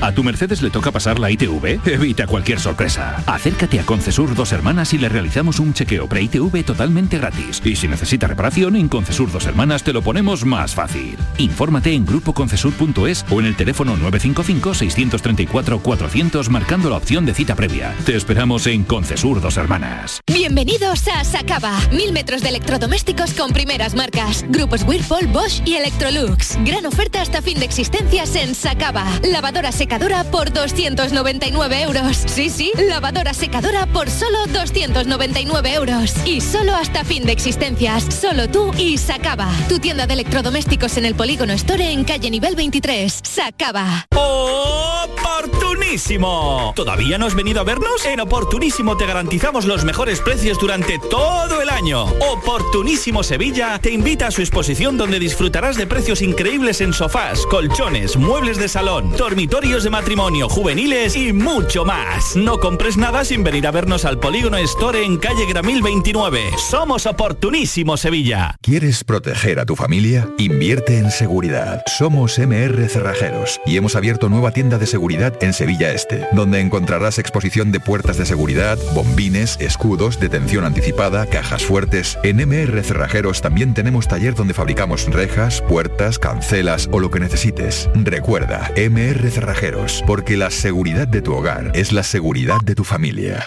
¿A 0.00 0.12
tu 0.12 0.22
Mercedes 0.22 0.60
le 0.60 0.70
toca 0.70 0.92
pasar 0.92 1.18
la 1.18 1.30
ITV? 1.30 1.80
Evita 1.86 2.26
cualquier 2.26 2.60
sorpresa. 2.60 3.22
Acércate 3.26 3.80
a 3.80 3.86
Concesur 3.86 4.34
Dos 4.34 4.52
Hermanas 4.52 4.92
y 4.92 4.98
le 4.98 5.08
realizamos 5.08 5.60
un 5.60 5.72
chequeo 5.72 6.06
pre-ITV 6.08 6.62
totalmente 6.64 7.16
gratis. 7.18 7.62
Y 7.64 7.76
si 7.76 7.88
necesita 7.88 8.26
reparación, 8.26 8.76
en 8.76 8.88
Concesur 8.88 9.32
Dos 9.32 9.46
Hermanas 9.46 9.82
te 9.82 9.94
lo 9.94 10.02
ponemos 10.02 10.44
más 10.44 10.74
fácil. 10.74 11.16
Infórmate 11.38 11.92
en 11.92 12.04
grupoconcesur.es 12.04 13.24
o 13.30 13.40
en 13.40 13.46
el 13.46 13.56
teléfono 13.56 13.96
955-634-400 13.96 16.50
marcando 16.50 16.90
la 16.90 16.96
opción 16.96 17.24
de 17.24 17.32
cita 17.32 17.54
previa. 17.54 17.94
Te 18.04 18.14
esperamos 18.14 18.66
en 18.66 18.84
Concesur 18.84 19.40
Dos 19.40 19.56
Hermanas. 19.56 20.20
Bienvenidos 20.26 21.08
a 21.08 21.24
Sacaba. 21.24 21.80
Mil 21.92 22.12
metros 22.12 22.42
de 22.42 22.50
electrodomésticos 22.50 23.32
con 23.32 23.52
primeras 23.52 23.94
marcas. 23.94 24.44
Grupos 24.48 24.82
Whirlpool, 24.82 25.28
Bosch 25.28 25.62
y 25.64 25.76
Electrolux. 25.76 26.58
Gran 26.64 26.84
oferta 26.84 27.22
hasta 27.22 27.40
fin 27.40 27.58
de 27.58 27.64
existencias 27.64 28.36
en 28.36 28.54
Sacaba. 28.54 29.06
Lavadora 29.22 29.72
seca 29.72 29.83
secadora 29.84 30.24
por 30.24 30.50
299 30.50 31.82
euros. 31.82 32.16
Sí, 32.24 32.48
sí, 32.48 32.72
lavadora 32.88 33.34
secadora 33.34 33.84
por 33.84 34.08
solo 34.08 34.38
299 34.46 35.74
euros. 35.74 36.14
Y 36.24 36.40
solo 36.40 36.74
hasta 36.74 37.04
fin 37.04 37.26
de 37.26 37.32
existencias. 37.32 38.02
Solo 38.04 38.48
tú 38.48 38.72
y 38.78 38.96
Sacaba. 38.96 39.50
Tu 39.68 39.78
tienda 39.80 40.06
de 40.06 40.14
electrodomésticos 40.14 40.96
en 40.96 41.04
el 41.04 41.14
Polígono 41.14 41.52
Store 41.52 41.92
en 41.92 42.04
calle 42.04 42.30
nivel 42.30 42.56
23. 42.56 43.20
Sacaba. 43.24 44.06
¿Todavía 46.74 47.18
no 47.18 47.26
has 47.26 47.36
venido 47.36 47.60
a 47.60 47.64
vernos? 47.64 48.04
En 48.04 48.18
Oportunísimo 48.18 48.96
te 48.96 49.06
garantizamos 49.06 49.64
los 49.64 49.84
mejores 49.84 50.20
precios 50.20 50.58
durante 50.58 50.98
todo 50.98 51.62
el 51.62 51.68
año. 51.68 52.06
Oportunísimo 52.32 53.22
Sevilla 53.22 53.78
te 53.78 53.92
invita 53.92 54.26
a 54.26 54.30
su 54.32 54.40
exposición 54.40 54.96
donde 54.96 55.20
disfrutarás 55.20 55.76
de 55.76 55.86
precios 55.86 56.20
increíbles 56.20 56.80
en 56.80 56.92
sofás, 56.92 57.46
colchones, 57.46 58.16
muebles 58.16 58.58
de 58.58 58.68
salón, 58.68 59.16
dormitorios 59.16 59.84
de 59.84 59.90
matrimonio, 59.90 60.48
juveniles 60.48 61.14
y 61.14 61.32
mucho 61.32 61.84
más. 61.84 62.34
No 62.34 62.58
compres 62.58 62.96
nada 62.96 63.24
sin 63.24 63.44
venir 63.44 63.64
a 63.68 63.70
vernos 63.70 64.04
al 64.04 64.18
Polígono 64.18 64.56
Store 64.56 65.04
en 65.04 65.18
calle 65.18 65.46
Gramil 65.46 65.80
29. 65.80 66.40
Somos 66.58 67.06
Oportunísimo 67.06 67.96
Sevilla. 67.96 68.56
¿Quieres 68.62 69.04
proteger 69.04 69.60
a 69.60 69.64
tu 69.64 69.76
familia? 69.76 70.28
Invierte 70.38 70.98
en 70.98 71.12
seguridad. 71.12 71.84
Somos 71.86 72.36
MR 72.36 72.88
Cerrajeros 72.88 73.60
y 73.64 73.76
hemos 73.76 73.94
abierto 73.94 74.28
nueva 74.28 74.50
tienda 74.50 74.76
de 74.76 74.86
seguridad 74.86 75.40
en 75.40 75.52
Sevilla 75.52 75.83
Este, 75.92 76.26
donde 76.32 76.60
encontrarás 76.60 77.18
exposición 77.18 77.70
de 77.70 77.80
puertas 77.80 78.16
de 78.16 78.26
seguridad, 78.26 78.78
bombines, 78.94 79.56
escudos, 79.60 80.18
detención 80.18 80.64
anticipada, 80.64 81.26
cajas 81.26 81.64
fuertes. 81.64 82.18
En 82.22 82.36
MR 82.36 82.82
Cerrajeros 82.82 83.42
también 83.42 83.74
tenemos 83.74 84.08
taller 84.08 84.34
donde 84.34 84.54
fabricamos 84.54 85.06
rejas, 85.06 85.62
puertas, 85.62 86.18
cancelas 86.18 86.88
o 86.92 87.00
lo 87.00 87.10
que 87.10 87.20
necesites. 87.20 87.88
Recuerda, 87.94 88.70
MR 88.76 89.30
Cerrajeros, 89.30 90.02
porque 90.06 90.36
la 90.36 90.50
seguridad 90.50 91.06
de 91.06 91.22
tu 91.22 91.34
hogar 91.34 91.72
es 91.74 91.92
la 91.92 92.02
seguridad 92.02 92.60
de 92.64 92.74
tu 92.74 92.84
familia. 92.84 93.46